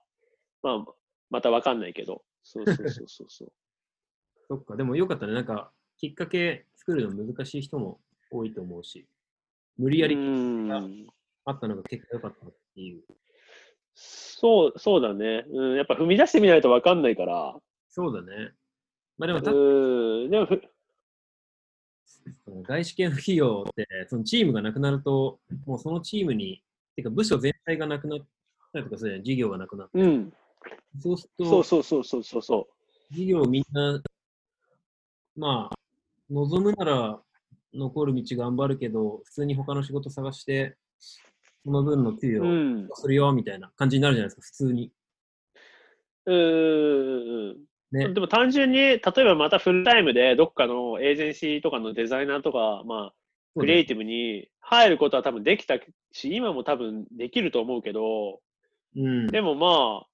[0.62, 0.84] まあ、
[1.30, 2.22] またわかんないけど。
[2.42, 3.52] そうそうそうそうそう。
[4.48, 5.32] そっか、でもよかったね。
[5.32, 5.72] なんか、
[6.02, 9.06] きっかけ作るの難しい人も多いと思うし、
[9.78, 11.06] 無理やりうん
[11.44, 13.02] あったのが結果良かったっていう。
[13.94, 15.44] そう、そうだね。
[15.48, 17.54] うん、やっぱ踏み出してみないとわかんないから。
[17.88, 18.50] そうだね。
[19.16, 19.54] まあでも、たう
[20.26, 20.60] ん、でもふ、
[22.64, 26.64] 外資系の企業って、そのチームがなくなると、もうそのチームに、
[26.96, 28.18] てか部署全体がなくなっ
[28.72, 30.00] たりとかするじゃん、事業がなくなって。
[30.00, 30.32] うん、
[31.00, 32.68] そうすると、そうそうそうそうそうそ
[33.12, 34.02] 事業をみんな、
[35.36, 35.81] まあ、
[36.32, 37.20] 望むなら
[37.74, 40.76] 残る道頑張るけど、普通に他の仕事探して、
[41.64, 42.40] その分の給う。
[42.40, 42.88] 与うん。
[42.94, 44.92] するよみたいな感じになるじゃないですか、普通に。
[46.26, 46.38] うんう
[47.54, 47.56] ん
[47.92, 48.14] ねうん。
[48.14, 53.14] でも単純に、例えばまたフルタイムでどっかのエージェンシーとかのデザイナーとか、まあ、
[53.58, 55.78] クリエイティブに入ることは多分できた
[56.12, 58.40] し、今も多分できると思うけど、
[58.96, 59.26] うん。
[59.26, 60.06] でもまあ、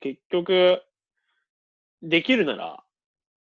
[0.00, 0.82] 結局、
[2.02, 2.82] できるなら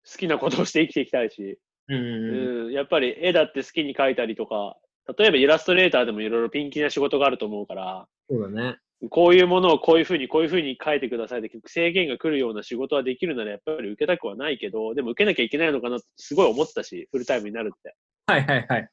[0.09, 4.77] 好きなことをして生きていきたいし、うんやっぱり絵だって好きに描いたりとか、
[5.17, 8.77] 例えばイラストレーターでもいろいろピンキーな仕事があると思うから、そうだね。
[9.09, 17.95] こういうものをこういうふうに、こういうふうに描いてくださいって制限が来るような仕事はできるならやっぱり受けたくはないけど、でも受けなきゃいけないのかなってすごい思ってたし、フルタイムになるって。
[18.25, 18.89] はいはいはい。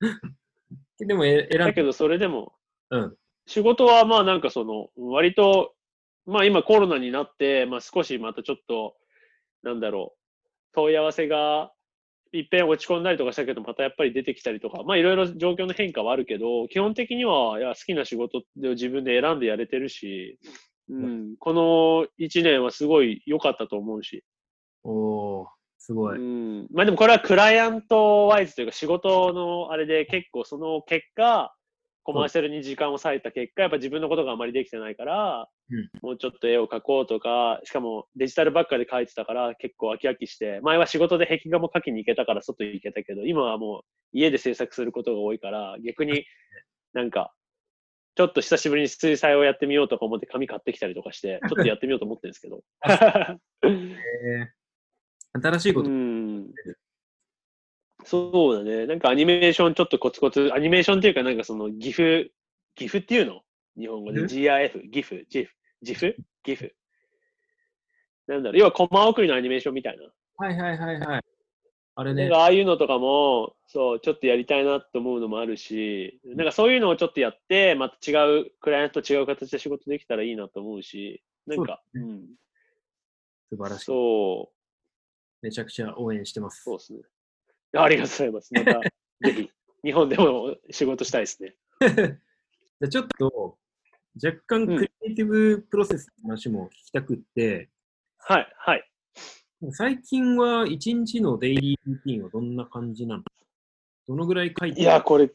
[1.06, 2.52] でも、え選んだけどそれでも、
[2.90, 3.16] うん。
[3.46, 5.74] 仕事はまあなんかその、割と、
[6.26, 8.96] まあ今コロナになって、まあ少しまたちょっと、
[9.62, 11.72] なんだろう、問い合わせが
[12.32, 20.38] いっぺん落ち込んだりとかしたけど、またやっぱり出てきたりとか、まあいろいろ状況の変化はあるけど、基本的には、いや、好きな仕事で自分で選んでやれてるし、
[20.88, 24.24] うん、この1年はすごい良かったと思うし、
[24.84, 25.46] おー、
[25.78, 26.18] すごい。
[26.18, 31.55] うん、まあでもこれはクライアントワイズというか仕事のあれで結構その結果、
[32.06, 43.82] コマーシャルに時間を割いた結果、やっぱ自分のことがあまりできてないから、うんもうちょっと絵を描こうとか、しかもデジタルばっかで描いてたから結構飽き飽きして、前は仕事で壁画も描きに行けたから外行けたけど、今はもう
[44.12, 46.24] 家で制作することが多いから、逆に
[46.92, 47.34] なんか、
[48.14, 52.62] ちょっと久しぶりに水彩をやってみようとか思って紙買ってきたりとかして、ちょっとやってみようと思ってるんですけど。
[53.66, 54.56] えー
[55.42, 56.46] 新しいこと、うん。
[58.06, 58.86] そうだね。
[58.86, 62.30] なんかアニメーションちょっとコツコツ、アニメーションっていうかなんかそのギフ、
[62.76, 63.42] ギフっていうの？
[63.76, 64.22] 日本語で。
[64.22, 65.50] ん？GIF、ギフ、ジフ、
[65.82, 66.16] ジフ？
[66.44, 66.74] ギフ？
[68.28, 70.04] なんだろう、要はコマ送りのアニメーションみたいな。
[70.36, 71.22] はいはいはいはい。
[71.98, 72.24] あれね。
[72.24, 82.26] なんか、ああいうのとかも、そう、ちょっとやりたいなと思うのもあるし、なんかそういうのをちょっとやって、また違う、クライアントと違う形で仕事できたらいいなと思うし、なんか、そううん、
[83.48, 83.84] 素晴らしい。
[83.86, 86.64] そう、めちゃくちゃ応援してます。
[86.64, 87.00] そうですね。
[87.82, 88.54] ありがとうございます。
[88.54, 88.80] また、
[89.22, 89.50] ぜひ、
[89.84, 91.54] 日本でも仕事したいですね。
[92.80, 93.58] じゃあちょっと、
[94.22, 97.68] 若干うんクリエイティブプロセスの話も聞きたくって、
[98.18, 98.90] はい、はい。
[99.72, 103.24] 最近は一日のデイリールーティンはどんな感じなの？
[104.06, 105.30] どのぐらい書いていや、これ、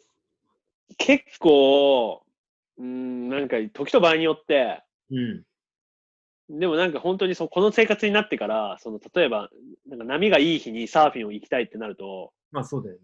[0.97, 2.23] 結構、
[2.77, 5.45] うーん、なんか、時と場合によって、うん。
[6.59, 9.49] でもなんか本当にそこの生活になってから、その例えば、
[9.87, 13.01] なんか波がいい日にサーフィンを行きたいってなると、まあそうだよね。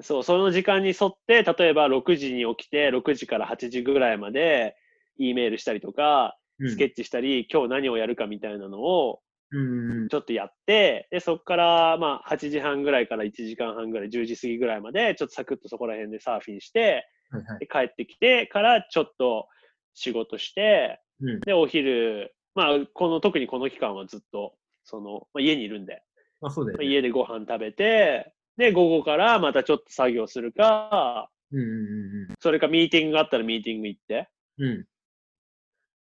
[0.00, 4.76] そう、その時間に沿って、例えば6時に起きて、6時から8時ぐらいまで、
[5.18, 9.20] E メールしたりとか、うんスケッチしたり、今日何をやるかみたいなのを、
[9.52, 17.58] うんうんちょっとやって、で、そこから、まあ、8時半ぐらいから1時間半ぐらい、10時過ぎぐらいまで、ちょっとサクッとそこら辺でサーフィンして、はいはい。
[17.60, 19.46] で、帰ってきてから、ちょっと
[19.94, 21.40] 仕事して、うん。
[21.40, 24.54] で、お昼、まあ、この、特にこの期間はずっと、
[24.84, 26.02] その、まあ、家にいるんで、
[26.40, 26.84] まあそうだよね。
[26.84, 34.72] まあ家でご飯食べて、で、午後からまたちょっと作業するか、うんうんそれかミーティングがあったらミーティング行って、うんうん。
[34.72, 34.74] う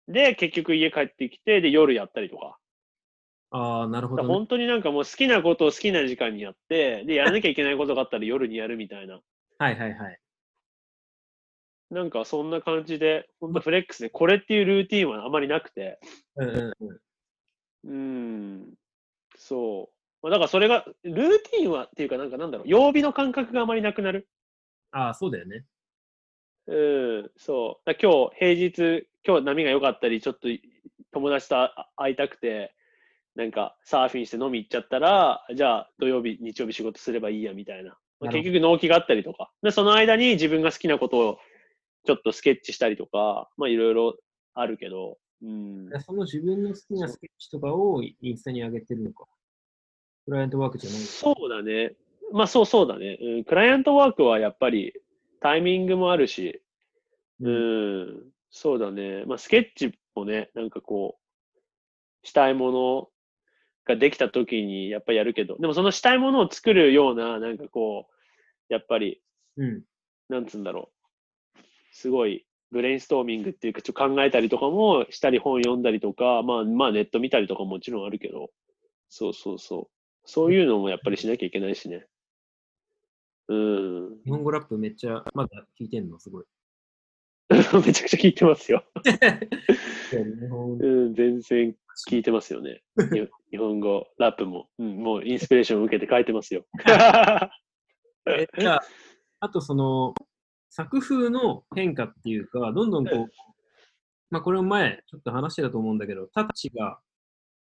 [0.10, 0.14] ん。
[0.14, 2.58] で、結局家帰ってきて、で、夜やったりとか。
[3.52, 4.28] ああ、なるほど、ね。
[4.28, 9.22] 本当になんかもう好きなことを好きな時間にやって、で、やらなきゃいけないことがあったら夜にやるみたいな。
[9.60, 10.20] はいはいはい。
[11.90, 16.00] なんかそんな感じで、本当フレックスで、これっていうルーティンはあまりなくて、
[16.36, 16.98] うんうんうん。
[17.84, 18.74] うーん、
[19.36, 19.98] そう。
[20.22, 24.28] まあ、だからそれが、ルーティンはっていうかなんかなんだろう、曜日の感覚があまりなくなる。
[24.92, 25.66] ああ、そうだよね。
[26.68, 27.96] うん、そう。
[28.02, 30.50] 今日、平日、今日波が良かったり、ちょっと
[31.14, 32.74] 友達とあ会いたくて、
[33.36, 37.98] なんかサーフィンして飲み行っちゃったら、じゃあ土曜日、日曜日仕事すればいいやみたいな。
[38.20, 39.52] まあ、結局納期があったりとか。
[39.62, 41.40] で、その間に自分が好きなことを
[42.08, 44.16] ちょっとスケッチしたりとか、まあいろいろ
[44.54, 45.90] あるけど、うん。
[46.00, 49.26] その自分の好きなスケッチとかをインスタに上げてるのか？
[50.26, 51.94] クライアントワークじゃないそうだね。
[52.32, 53.20] まあそうそうだね。
[53.22, 54.94] うん、クライアントワークはやっぱり
[55.42, 56.62] タイミングもあるし、
[57.42, 57.50] う。
[57.50, 59.26] うんん、そうだね。
[59.26, 61.20] まあ、スケッチもね、なんかこ
[62.24, 63.10] したいもの
[63.86, 69.22] ができた時にやっぱりやるけど、でもそのしたいものを作るような、なんかこう、やっぱり、
[69.58, 69.84] うん。
[70.30, 70.97] なんつうんだろう。
[71.98, 78.52] すごい、ブレインストーミングっていうか、ちょっと考えたりとかもしたり、本読んだりとか、まあ、まあ、ネット見たりとかももちろんあるけど、
[79.10, 79.98] そうそうそう。
[80.24, 82.06] そういうのもやっぱりしなきゃいけないしね。
[83.48, 84.10] うん。
[84.26, 86.46] 日本語ラップめっちゃまだ聞いてんの、すごい。
[87.50, 88.84] めちゃくちゃ聞いてますよ。
[90.14, 91.76] うん、全然
[92.08, 92.84] 聞いてますよね。
[93.12, 96.68] に 日本語、ラップも、うん、もうインスピレーションを受けて書いてますよ。
[98.28, 98.84] えじゃあ、
[99.40, 100.14] あとその、
[100.70, 103.28] 作風の変化っていうか、どんどんこう、
[104.30, 107.00] まあこれも前ちょっと話してたと思うんだけど、タッチが、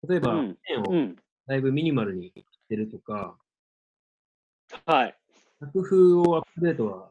[0.09, 1.17] 例えばうんペンをうん。
[1.47, 2.33] だいぶミニマルにし
[2.69, 3.37] てるとか、
[4.85, 5.17] はい。
[5.61, 7.11] 作風をアップデートは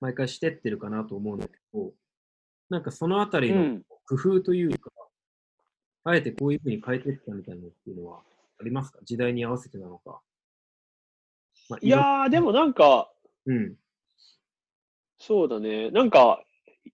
[0.00, 1.92] 毎回してってるかなと思うんだけど、
[2.68, 3.82] なんかそのあたりのうん。
[4.04, 4.90] 工夫というか、
[6.04, 8.20] あえてこういうふうに変えていったみたいなのっていうのは
[8.60, 8.98] ありますか？
[9.04, 10.20] 時代に合わせてなのか。
[11.70, 13.10] まあいやー、でもなんか、
[13.46, 13.76] 色うん。
[15.22, 15.90] そうだね。
[15.92, 16.42] なんか、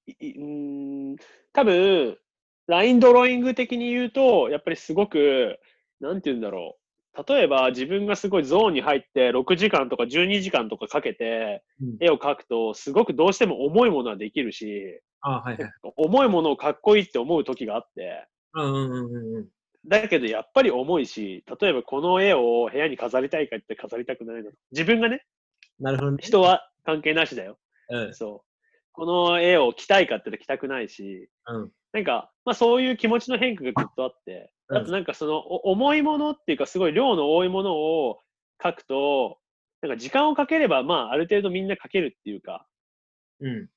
[0.07, 1.16] いいうーん、
[1.55, 2.18] 多分、
[2.66, 5.59] ラインドローイング的に言うと、やっぱりすごく、
[6.01, 6.76] なんて言うんだろ
[7.16, 7.24] う。
[7.26, 15.72] 例えば自分がすごいゾーンに入って6時間とか12時間とかかけてうん絵を描くと、すごくどうしても重いものはできるし、あはいはい。
[15.97, 19.49] 重いものをかっこいいって思う時があって、うん。
[19.87, 24.51] だけどやっぱり重いし、例えばこの絵を部屋に飾りたいかって飾りたくないの。
[24.70, 25.24] 自分がね、
[25.81, 26.18] なるほどね。
[26.20, 27.59] 人は関係なしだよ。
[27.89, 28.14] うん。
[28.14, 28.49] そう。
[28.93, 31.72] この絵を着たいかって言ったら着たくないし、うん。
[31.93, 38.20] なんか、まあそういう気持ちの変化がずっとあって、うんあとなんかそのお重いものっていうかすごい量の多いものを
[38.62, 39.39] 描くと、
[39.80, 42.66] なんか時間をかければまあある程度みんな描けるっていうか、
[43.41, 43.68] うん。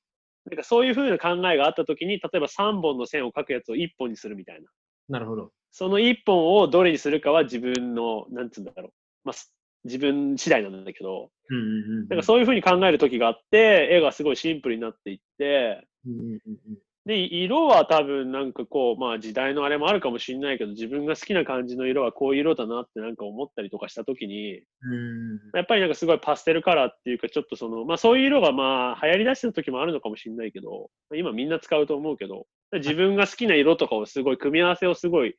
[0.50, 4.70] なんかそういう風な考えがあった時に、例えば3本の線を描くやつを1本にするみたいな。
[5.08, 5.52] なるほど。
[5.72, 8.92] その1本をどれにするかは自分の、なんつうんだろう。
[9.24, 9.54] まあす
[9.86, 12.08] 自分次第なんだけど、うんうんうん。
[12.08, 24.94] なんかそういう風に考える時があって、絵がすごいシンプルになっていって、うんうんうんで、色は多分なんかこう、まあ時代のあれもあるかもしれないけど、自分が好きな感じの色はこういう色だなってなんか思ったりとかしたときに、うん。
[24.94, 35.36] うんやっぱりなんかすごいパステルカラーっていうか、ちょっとその、まあそういう色がまあ流行り出してた時もあるのかもしれないけど、今みんな使うと思うけど、自分が好きな色とかをすごい組み合わせをすごい、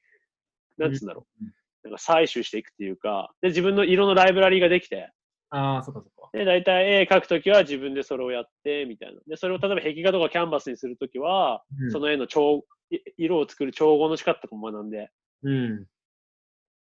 [0.78, 1.52] なんつうんだろうんう、
[1.84, 5.10] なんか採取していくっていうか、で、自分の色のライブラリーができて、
[5.50, 6.30] ああ、そっかそっか。
[6.32, 9.20] で、大体絵描くときは自分でそれをやって、みたいな。
[9.26, 15.10] で、それを例えば壁画とかキャンバスにするときは、うんその絵の調、い色を作る調合の仕方とかも学んで、
[15.42, 15.86] うん。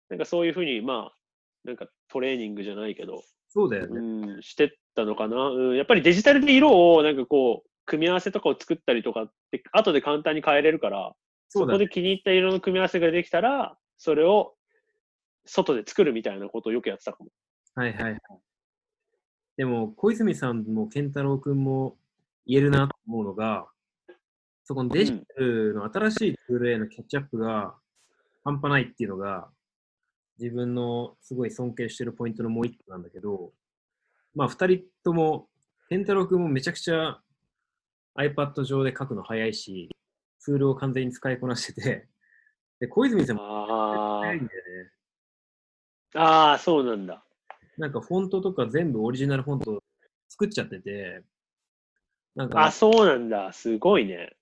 [0.08, 1.16] なんかそういうふうに、まあ、
[1.64, 4.00] なんかトレーニングじゃないけど、そうだよね。
[4.00, 5.36] うん、してったのかな。
[5.48, 11.14] うん、やっぱりデジタルで色を、なんかこう、組み合わせとかを作ったりとかって、後で簡単に変えれるから、
[11.48, 11.72] そね。
[11.72, 14.55] こで気に入った色の組み合わせができたら、それを
[15.46, 17.30] 外で作るみたいなことをよくやってたかも。
[17.74, 18.18] はいはいはい。
[19.56, 21.96] でも、小泉さんも健太郎くんも
[22.46, 23.66] 言えるなと思うのが、
[24.64, 27.74] そこのデジタルの新しいツールへのキャッチアップが
[28.44, 29.48] 半端ないっていうのが、
[30.38, 33.52] 自分のすごい尊敬してるポイントのもう一個なんだけど、
[34.34, 35.48] まあ、二人とも、
[35.88, 37.20] 健太郎くんもめちゃくちゃ
[38.18, 39.88] iPad 上で書くの早いし、
[40.40, 42.08] ツールを完全に使いこなしてて、
[42.80, 44.90] で、小泉さんもあ早いんだよね。
[46.14, 47.24] あ、ああ、そうなんだ。
[47.76, 49.82] なんかフォントとか全部オリジナルフォント
[50.28, 51.22] 作っちゃってて、
[52.34, 53.52] なんあ、か、そうなんだ。
[53.52, 54.36] すごいね。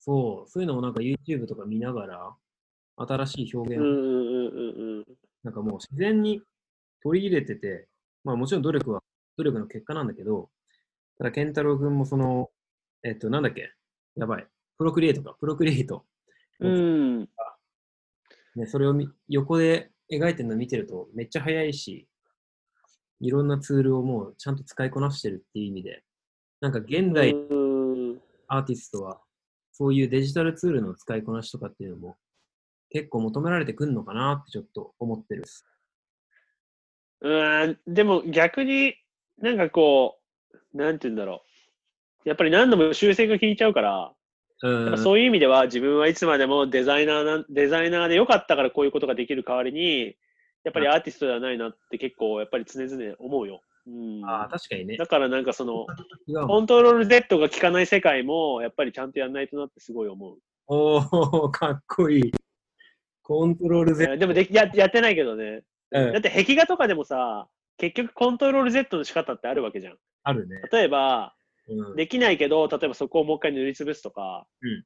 [0.00, 2.36] そう、そういうのもなんか YouTube とか見ながら、
[2.96, 5.04] 新しい表現を、うんうんうんうんうん。
[5.42, 6.42] なんかもう自然に
[7.02, 7.88] 取り入れてて、
[8.24, 9.02] まあもちろん努力は、
[9.36, 10.50] 努力の結果なんだけど、
[11.18, 12.50] ただ、健太郎くんもその、
[13.02, 13.72] えっと、なんだっけ？
[14.16, 14.46] やばい。
[14.78, 16.04] プロクリエイトか、プロクリエイト。
[16.60, 17.28] うん。
[18.56, 22.08] ね、それをみ横で描いてるの見てるとめっちゃ早いし、
[23.20, 26.02] いろんなツールをもうちゃんと使いこなしてるっていう意味で、
[26.60, 27.54] なんか現代う
[28.14, 29.20] んアーティストは、
[29.72, 32.16] そういうデジタルツールの使いこなしとかっていうのも、
[32.90, 35.44] 結構求められてくるのかなってちょっと思ってる。
[37.20, 38.94] うん、でも逆に
[39.38, 40.18] なんかこ
[40.74, 41.42] う、なんて言うんだろ
[42.24, 42.28] う。
[42.28, 44.12] やっぱり何度も修正が効いちゃうから、
[44.60, 50.16] そういう意味では自分はいつまでもデザイナーな、デザイナーでよかったからこういうことができる代わりに、
[50.64, 53.60] やっぱりアーティストではないなって結構やっぱり常々思うよ。
[53.86, 54.96] うん、ああ、確かにね。
[54.96, 55.86] だからなんかその、
[56.46, 60.38] コントロール Z が効かない世界もやっぱりちゃんとやんないとなってすごい思う。
[60.66, 62.32] おお、 かっこいい。
[63.22, 64.12] コントロールえ Z。
[64.14, 65.62] ーでもできややってないけどね。
[65.90, 67.48] うんだって壁画とかでもさ、
[67.78, 69.96] 結局コントロール Z の仕方ってあるわけじゃん。
[70.24, 70.60] あるね。
[70.70, 71.34] 例えば、
[71.68, 74.84] うん、できないけど、例えばそこをもう一回塗りつぶすとか、うん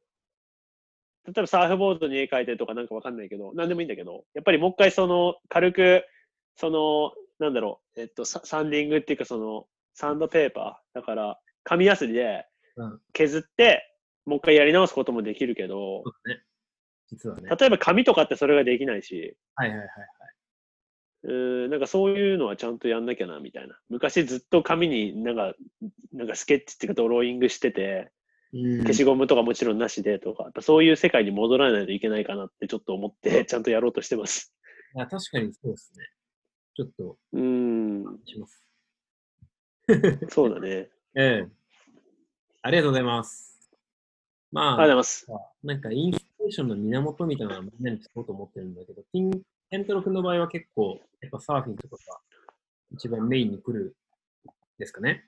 [1.25, 6.05] 例えばサーフボードに絵描いてるとかなんかわかんないけど、なんでもいいんだけど、やっぱりもう一回その、軽く、
[6.57, 13.89] その、なんだろう、えっと、ササンディングっていうかその、サンドペーパー、だから、紙やすりでうん削って、
[14.27, 16.43] もう一回やり直すこともできるけどそ、うだね。
[17.09, 17.49] 実はね。
[17.57, 19.89] 例えば紙とかってそれができないし、はいはいはい。
[21.25, 23.79] うーんなんかそういうのはちゃんとやんなきゃな、みたいな。
[23.89, 25.55] 昔ずっと紙になんか、
[26.13, 28.11] なんかスケッチっていうかドローイングしてて、
[28.53, 34.55] うん消しゴムとかもちろんなしでとか、そういう世界に戻らないといけないかなってちょっと思って、ちゃんとやろうとしてます。
[34.95, 36.05] いや、確かにそうですね。
[36.75, 38.67] ちょっと、うーん、します。
[40.29, 40.91] そうだね。
[41.17, 41.49] ええ
[42.63, 43.59] ありがとうございます。
[44.53, 45.57] まあありがとうござい、ます。
[45.65, 49.43] なんかインスピレーションの源みたいなのをみんなに聞こうと思ってるんだけど、ティン
[49.73, 52.19] ケントロ君の場合は結構、やっぱサーフィンとかが
[52.93, 53.97] 一番メインに来る
[54.79, 55.25] ですかね？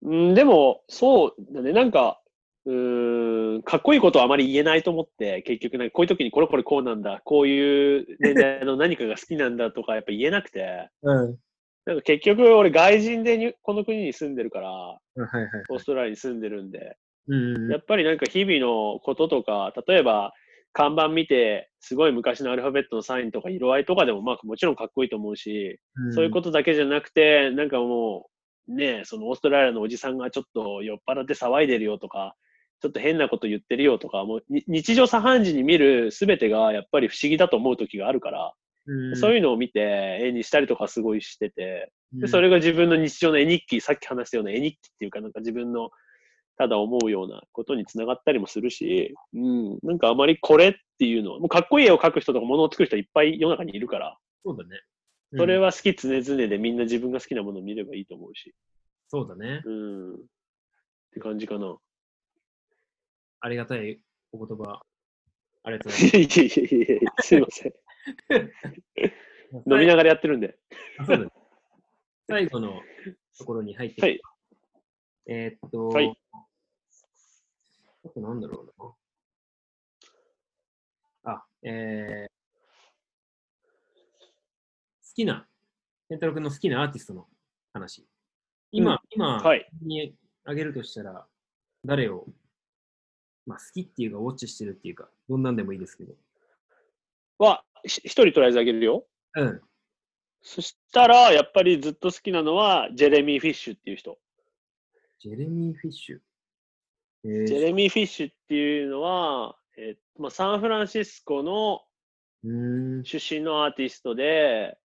[0.00, 1.74] うん、でも、そうだね。
[1.74, 2.22] なんか、
[2.64, 11.36] うーん、かっこいいことはあまり言えないと思って、結局なんかこういう時にこれこれこうなんだ、こういう年代の何かが好きなんだとかやっぱ言えなくて、うん。
[11.84, 15.48] なんか結局俺外人でにこの国に住んでるから、はいはい。
[15.68, 16.96] オーストラリアに住んでるんで、
[17.26, 17.36] う
[17.68, 17.70] ん。
[17.70, 20.32] やっぱりなんか日々のこととか、例えば
[20.72, 25.78] 看板見て、すごい昔のアルファベットのサインとか色合いとかでもまあもちろんかっこいいと思うし、
[26.14, 28.28] そういうこととだけじゃなくて、なんかも
[28.68, 32.34] う、ねえ、そのオーストラリアのおじさんがちょっと酔っ払って騒いでるよとか、
[32.80, 38.52] ちょっと変なこと言ってるよとか、もうに日常茶飯事に見るすべてがやっぱり不思議だと思う時があるから、
[38.86, 41.92] うん、そういうのを見て絵にしたりとかすごいしてて、
[42.26, 45.90] それが自分の日常の絵日記、さっき話したような絵日記っていうか、なんか自分の
[46.58, 54.70] ただ思うようなことにつながったりもするし、うん、なんかあまりこれっていうのは、もうかっこいい絵を描く人とか物を作る人いっぱい世の中にいるから、そうだね。
[55.36, 58.52] それは、は好き常々でみんな自分が好きなものを見ればいいと思うし、
[59.06, 59.62] そうだね。
[59.64, 60.16] うん、っ
[61.12, 61.76] て感じかな。
[63.40, 64.00] ありがたい
[64.32, 64.82] お言葉。
[65.62, 67.72] ありがとうございいやいやいやいやすいません。
[69.52, 69.70] ます。
[69.70, 70.58] 飲みながらやってるんで。
[72.26, 72.82] 最後の
[73.38, 74.20] ところに入ってきたはい。
[75.28, 76.18] えーっと、はい
[78.04, 78.84] あとなんだろう
[81.24, 81.32] な。
[81.32, 82.28] あ、えー、
[85.08, 85.46] 好きな、
[86.08, 87.26] 健太郎君の好きなアーティストの
[87.72, 88.06] 話。
[88.70, 91.26] 今、うん今、はいにあげるとしたら、
[91.84, 92.26] 誰を、
[93.46, 96.14] まあ、好きっていうか、ウォッチしてるっていうか、どんなんでもいいですけど。
[97.38, 99.06] は、ひ一人とりあえずあげるよ。
[99.34, 99.60] うん。
[100.42, 104.18] そしたら、やっぱりずっと好きなのは、ジェレミー・フィッシュっていう人。
[105.18, 106.20] ジェレミー・フィッシュ。
[107.24, 111.82] えージェレミー・フィッシュっていうのは、えっとまあ、サンフランシスコの。
[112.44, 114.78] 出身のアーティストで、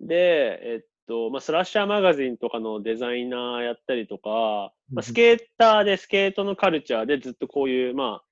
[0.00, 8.24] で、えっと、まあ、スラッシャーマガジンとかのデザイナーやったりとか、まあ、スケーターでスケートのカルチャーでずっとこういう、まあ、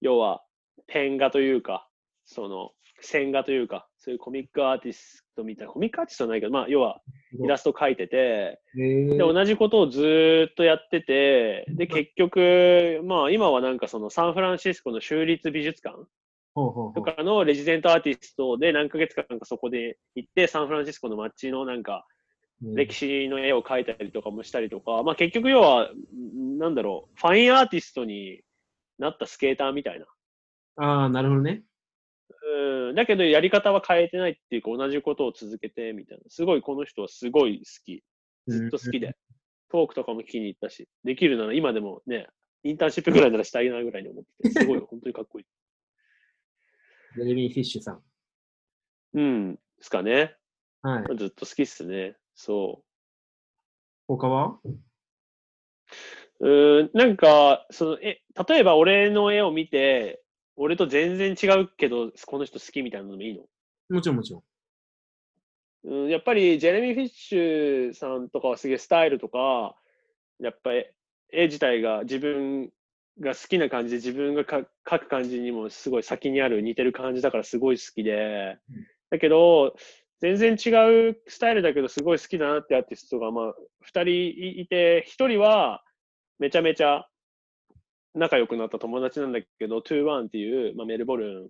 [0.00, 0.42] 要は、
[0.86, 1.88] ペン画というか、
[2.24, 7.02] その、線画というか、そういうコミックアーティストみたいな、コミックアーティストはないけど、まあ、要は、
[7.32, 9.08] イラスト描いてて、えー。
[9.10, 15.96] で、同じことをずーっとやってて、で、結局、まあ、今はなんかそのサンフランシスコの州立美術館
[16.54, 22.06] とかのレジデントアーティストで何ヶ月かなんかそこで行って、サンフランシスコの街のなんか
[22.62, 28.40] 歴史の絵を描いたりとかもしたりとか、まあ結局要は、んなんだろう、ファインアーティストに
[28.98, 30.06] なったスケーターみたいな。
[30.76, 31.62] ああ、なるほどね。
[32.28, 36.24] うん、だけどやり方は変えてないっていうか同じことを続けてみたいな。
[36.28, 38.02] すごいこの人はすごい好き。
[38.48, 39.16] ずっと好きで。
[39.68, 42.28] トークとかも聞きに行ったし、できるなら今でもね、
[42.62, 45.46] インターンシップぐらいならしたいなぐらいに思ってて、すごい本当にかっこいい。
[47.16, 48.02] ジェレミー・フィッシュさん。
[49.14, 50.36] うん、ですかね。
[50.82, 51.16] はい。
[51.16, 52.16] ずっと好きっすね。
[52.36, 52.84] そ
[54.06, 54.60] 他は？
[56.40, 56.48] う。
[56.48, 60.22] うん、なんか、その、え、例えば俺の絵を見て、
[60.56, 63.42] 俺と全然違うけど、この人好きみたいなのもいいの？
[63.88, 64.42] もちろんもちろん。
[65.84, 69.76] うん、やっぱりジェレミー・フィッシュさんとかはすげえスタイルとか、
[70.40, 70.86] やっぱり
[71.32, 72.70] 絵自体が自分
[73.20, 79.74] が好きな感じで自分がか描く感じにもすごい先にある似てる感じだからすごい好きでうん、だけど
[80.20, 83.54] 全然違うスタイルだけどすごい好きだなってアーティストがまあ
[83.86, 85.82] 2人いいて、1人は
[86.38, 87.06] めちゃめちゃ
[88.16, 91.48] 仲良くなった友達なんだけど、トゥーワンっていう、まあ、メルボルン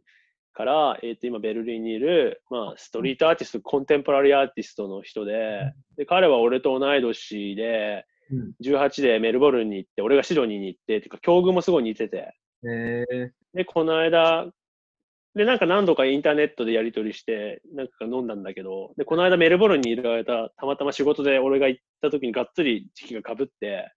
[0.52, 8.52] から、えー、と今ベルリンにいる、まあ、ストリートアーティスト、コンテンポラリーアーティストの人で、で彼は俺と同い年で、うん。
[8.64, 14.48] 18でメルボルンに行って、俺がシドニーに行って、てか境遇もすごい似てて、えー、で、この間、
[15.36, 23.92] で、なんか何度かインターネットでやり取りして、なんか飲んだんだけど、で、この間メルボルンにいる間、たまたま仕事で俺が行った時にがっつり時期が被って、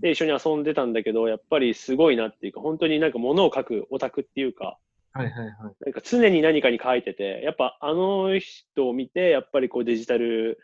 [0.00, 4.78] で、一緒に遊んでたんだけど、やっぱりすごいなっていうか、本当になんか物を書くオタクっていうか、
[5.12, 5.52] はいはいはい。
[5.84, 10.58] なんか常に何かに書いてて、やっぱあの人を見て、やっぱりこうデジタル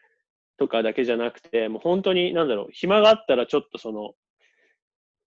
[0.59, 4.15] とかだけじゃなくて、もう本当になんだろう、暇があったらちょっとその、うん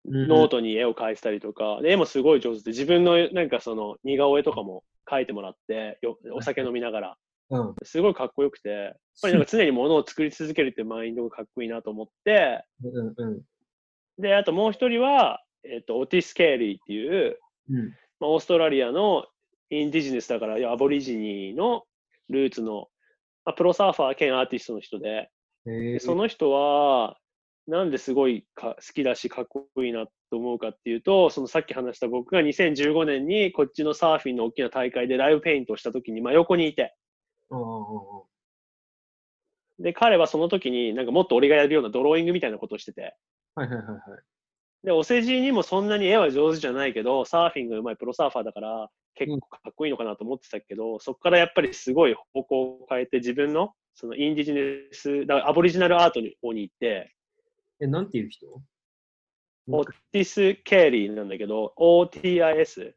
[0.04, 7.16] ノートに絵を描いてたりとか、で絵もすごい上手で、自分のなんかその似顔絵とかも描いてもらって、よお酒飲みながら、うん。
[7.84, 13.41] すごいかっこよくて、やっぱりなんか 常に物を作り続けるっていうマインドがかっこいいなと思って、うんうん。
[14.18, 17.39] で、あともう一人は、えっと、オティス・ケイリーっていう、
[17.70, 17.89] うん。
[18.20, 19.28] まあ、オーストラリアの
[19.70, 21.84] Indigenous だから、アボリジニの
[22.30, 22.89] ルーツの、
[23.45, 25.30] まあ、プロサーファー兼アーティストの人で、
[25.66, 27.18] えでその人は、
[27.68, 36.95] なんですごいか好きだし、かっこいいなと思うかっていうと、そのさっき話した僕が2015年にこっちのサーフィンの大きな大会でライブペイントをした時に真横にいて、
[39.80, 43.16] で、彼はその時になんかもっと俺がやるようなドローイングみたいなことをしてて、
[43.56, 43.99] はいはいはいはい。
[44.84, 57.14] で、お世辞にもそんなに絵は上手じゃないけど、サーフィンが上手いプロサーファーだから、結構かっこいいのかなと思ってたけど、そこからやっぱりすごい方向を変えて、自分のそのインディジネス、だからアボリジナルアートの方に行って、
[57.82, 58.47] え、なんていう人？
[59.68, 62.93] オティス・ケイリーなんだけど、OTIS。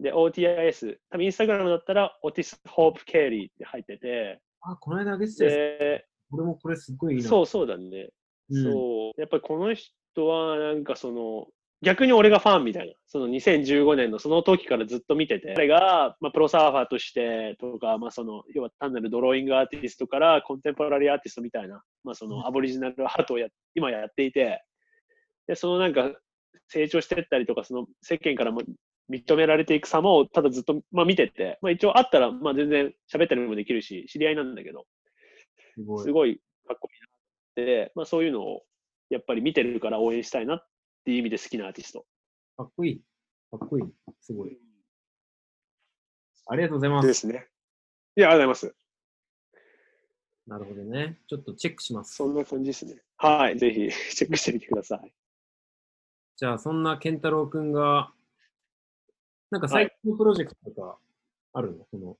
[0.00, 0.98] で、OTIS。
[1.10, 5.54] 多分インスタグラムだったら、オティス・ホープ・ケイリーって入ってて、あ、この間あげてたやつ。
[5.54, 7.28] で、俺もこれすっごいいいな。
[7.28, 8.10] そうそうだね。
[8.50, 9.20] うんそう。
[9.20, 11.46] やっぱりこの人は、なんかその、
[11.82, 12.94] 逆に俺がファンみたいな。
[13.06, 24.64] その2015年のその時からずっと見てて、彼が、まあ、プロサーファーとしてとか、まあその、要は単なるドローイングアーティストからコンテンポラリーアーティストみたいな、まあそのアボリジナルアートをや今やっていて、
[25.46, 26.12] で、そのなんか
[26.68, 28.62] 成長していったりとか、その世間からも
[29.10, 34.86] 認められていく様をただずっと、まあ、見てて、まあ、一応あったら、まあ、全然喋ったりもできるし、知り合いなんだけど、
[35.74, 36.04] すごい。
[36.04, 38.62] すごいかっこいいなって、まあ、そういうのを
[39.10, 40.66] やっぱり見てるから応援したいなっ
[41.04, 42.04] ていう意味で好きなアーティスト。
[42.56, 43.00] かっこいい。
[43.50, 43.86] かっこいい。
[44.20, 44.58] すごい。
[46.48, 47.02] ありがとうございま。
[47.02, 47.46] ですすね。
[48.16, 48.76] いや、ありがとうございます。
[50.46, 51.18] なるほどね。
[51.26, 52.14] ちょっとチェックします。
[52.14, 53.02] そんな感じですね。
[53.16, 55.12] はい、ぜひチェックしてみてください。
[56.36, 58.12] じゃあ、そんな健太郎くんが、
[59.50, 60.98] なんか最近のプロジェクトとか
[61.52, 62.16] あるの、その、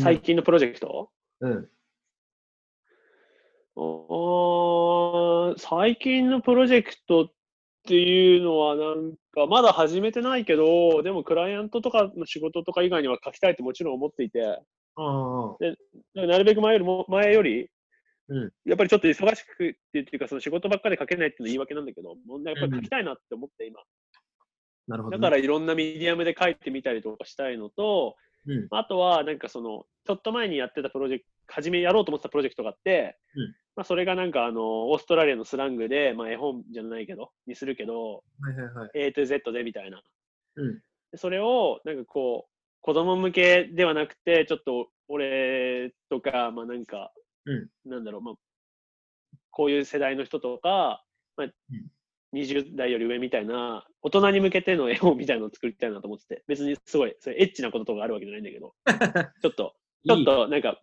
[0.00, 1.10] 最近のプロジェクト？
[1.40, 1.68] うん。
[5.58, 7.32] 最近のプロジェクトっ
[7.88, 14.60] ていうのはなんかまだ始めてないけど、でもクライアントとかの仕事とか以外には書きたいってもちろん思っていて、あ
[14.96, 15.56] あ、
[16.14, 17.70] なるべく前よりも前より、
[18.28, 18.50] うん。
[18.64, 23.80] やっぱりちょっと忙しくっていうか、その仕事ばっかり書けないっていうのは言い訳なんだけど、もうやっぱり書きたいなって思って今。
[24.90, 25.22] なるほど、ね。
[25.22, 28.16] だからいろんなメディアムで書いてみたりとかしたいのと、
[28.46, 38.90] うん、あとはなんかその、ちょっと前にやってたプロジェクト、初めやろうと思ってたプロジェクトがあって、うんまあそれがなんかあの、オーストラリアのスラングで、まあ絵本じゃないけど、にするけど、はいはいはい。
[38.94, 40.02] A to Z でみたいな。
[40.56, 40.74] うん。
[41.12, 47.12] でそれをなんかこう、子供向けではなくて、ちょっと俺とか、まあなんか、
[47.46, 48.34] うんなんだろう、まあ、
[49.50, 51.04] こういう世代の人とか、
[51.36, 51.52] まあん
[52.34, 58.74] 20代より上みたいな、大人に向けての絵本みたいなのを作りたいなと思ってて、別にすごい、それエッチなこととかあるわけじゃないんだけど、
[59.42, 59.74] ちょっと、
[60.06, 60.80] ちょっとなんか、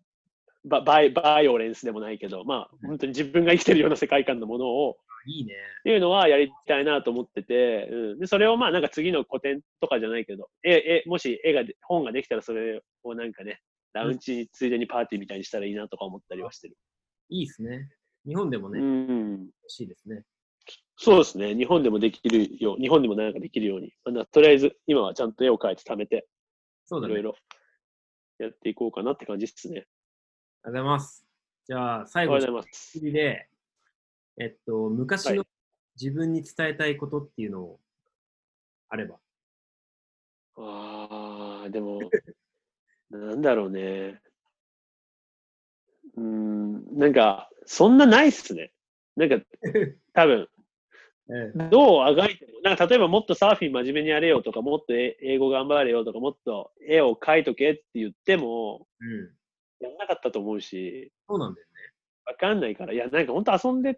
[0.66, 5.54] ババイバイオレンスでもないけど、まあ、本当に自分が生きてるような世界観のものを、いいね。
[5.82, 13.62] っていうのはやりたいなと思ってて、うん、でそれをまあなんか次の個展とかじゃないけど、ええもし絵がで本ができたらそれをなんかね、
[13.94, 16.78] ラウンジについでにパーティーみたいにしたらいいなとか思ったりはしてる。
[17.30, 17.90] いいですね。
[18.26, 20.24] 日本でもね、う欲ん、しいですね。
[20.98, 21.56] そうですね。
[21.56, 26.28] 日本でもできるよう、日本でもなんかできるように、まあ、とりあえず今はちゃんと絵を描いて貯めて、
[26.86, 27.14] そうだね。
[27.14, 27.36] いろいろ
[28.40, 29.74] やっていこうかなって感じですね。
[29.80, 31.26] ありがとうございます。
[31.68, 32.92] じゃあ、最後ありがとうございます。
[32.92, 33.50] 次で、
[34.40, 35.48] えっと、昔のはい
[36.00, 37.80] 自分に伝えたいことっていうのを
[38.88, 39.18] あれば。
[40.56, 42.00] ああ、でも、
[43.10, 44.22] なんだろうね。
[46.16, 48.72] うーん、なんか、そんなないっすね。
[49.16, 49.44] なんか、
[50.14, 50.57] 多分、え
[51.70, 59.38] どうあがいても、なんか例えばもっとサーフィン真面目にやれよとか、もっとえ英語頑張れよとか、もっと絵を描いとけって言っても、うん。
[59.80, 61.74] やんなかったと思うし、そうなんだよね。
[62.26, 63.96] わかんないから、いや、なんか本当遊んでっ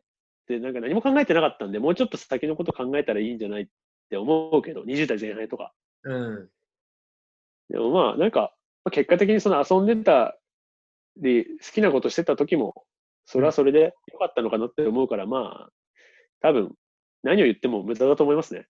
[0.48, 3.68] て、なんか何も考えてなかったんで、もうちょっと先のこと考えたらいいんじゃないっ
[4.10, 5.74] て思うけど、20代前半とか。
[6.04, 6.50] うん。
[7.70, 8.54] でもまあ、なんか、
[8.84, 10.38] まあ結果的にその遊んでた
[11.18, 12.86] り、好きなことしてた時も、
[13.26, 15.72] それはそれで良かったのかなって思うから、まあ、
[16.42, 16.76] 多分、
[17.24, 18.68] 何を言っても無駄だと思いますね。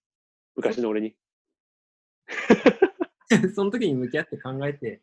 [0.56, 1.14] 昔の俺に。
[3.54, 5.00] その時に向き合って考えて、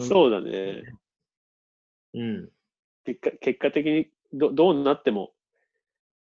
[0.00, 0.82] そうだね。
[2.14, 2.50] うん。
[3.04, 5.32] 結果結果的にどどうなっても、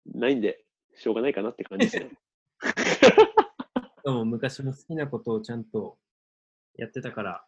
[0.07, 2.11] ないんで、しょうがないかなって感じですね。
[4.05, 5.99] でも昔も好きなことをちゃんと
[6.77, 7.47] やってたから、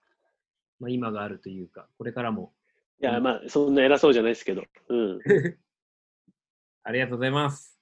[0.78, 2.55] まあ、今があるというか、これからも
[3.01, 4.62] いや、まあ、そんな偉そうじゃないですけど。
[4.88, 5.20] うん。
[6.84, 7.73] ありがとうございます。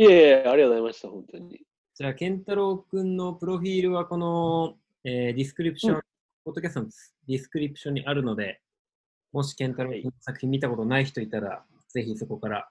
[0.00, 1.60] いえいえ、ありがとうございました、本当に。
[1.94, 6.02] じゃあ、健太郎くんのプロフィールはこの、えー description、うん
[6.44, 6.86] ポッドキャストの
[7.26, 8.60] description にあるので、
[9.32, 12.68] もし健太郎くんの作品見たことない人いたら、ぜひそこから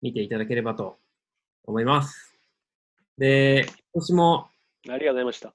[0.00, 0.96] 見ていただければと
[1.64, 2.34] 思います。
[3.18, 4.48] で、今年も、
[4.88, 5.54] ありがとうございました。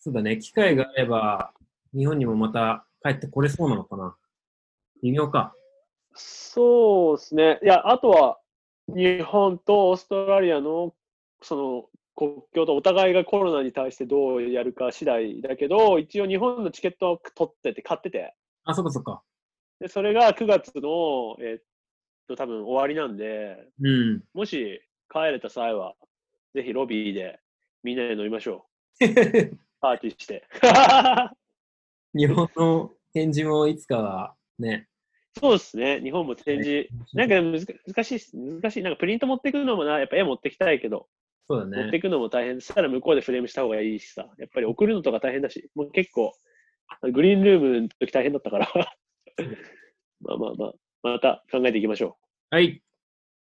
[0.00, 1.54] そうだね、機会があれば、
[1.94, 4.16] 日本にもまた帰ってこれそうなのかな
[5.04, 5.54] 微妙か。
[6.14, 7.60] そうですね。
[7.62, 8.41] いや、あとは、
[8.94, 10.94] 日本とオーストラリアの、
[11.42, 19.22] その、国境とお互いがコロナに対してどうやるか次第だけど、一応日本のチケットを取ってて、買ってて、あ、そっかそっか。
[19.80, 21.62] でそれが9月の、えっ
[22.28, 24.22] と、多分終わりなんで、うん。
[24.34, 25.94] もし帰れた際は、
[26.54, 27.40] ぜひロビーで
[27.82, 28.66] みんなで飲みましょ
[29.00, 29.06] う。
[29.80, 30.46] パーティーして。
[32.14, 34.88] 日本の展示もいつかはね。
[35.38, 36.00] そうですね。
[36.00, 36.88] 日本も展示。
[37.14, 38.36] なんか難難しい。
[38.36, 38.82] 難しい。
[38.82, 41.08] なんかプリント持ってくのもな、やっぱ絵持ってきたいけど、
[41.48, 41.82] そうだね。
[41.84, 42.60] 持ってくのも大変。
[42.60, 44.26] そしたら向こうでフレームした方がいいしさ。
[44.38, 46.32] やっぱり送るのとか大変だし、もう結構、
[47.12, 48.68] グリーンルームの時大変だったから。
[50.20, 50.72] まあまあまあ、
[51.02, 52.18] また考えていきましょ
[52.50, 52.82] はい。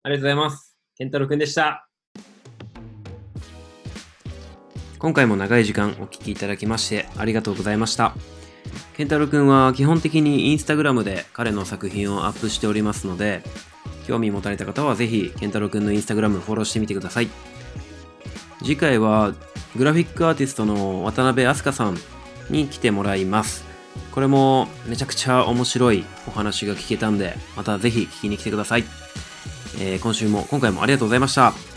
[0.02, 0.78] ありがとうございます。
[0.96, 1.88] 健太郎くんでした。
[4.98, 8.14] 今回も長い時間お聞きいただきましてありがとうございました。
[8.96, 13.42] 健太郎くんは基本的にインスタグラムで彼の作品をアップしておりますので、
[14.06, 17.28] 興味持たれた方はぜひ健太郎くんのインスタグラムフォローしてみてください。
[18.60, 19.34] 次回は
[19.76, 21.98] グラフィックアーティストの渡辺飛鳥さん
[22.50, 23.64] に来てもらいます。
[24.12, 28.84] これもめちゃくちゃ面白いお話が聞けたんで、またぜひ聞きに来てください。
[29.80, 31.73] えー今週も、今回もありがとうございました。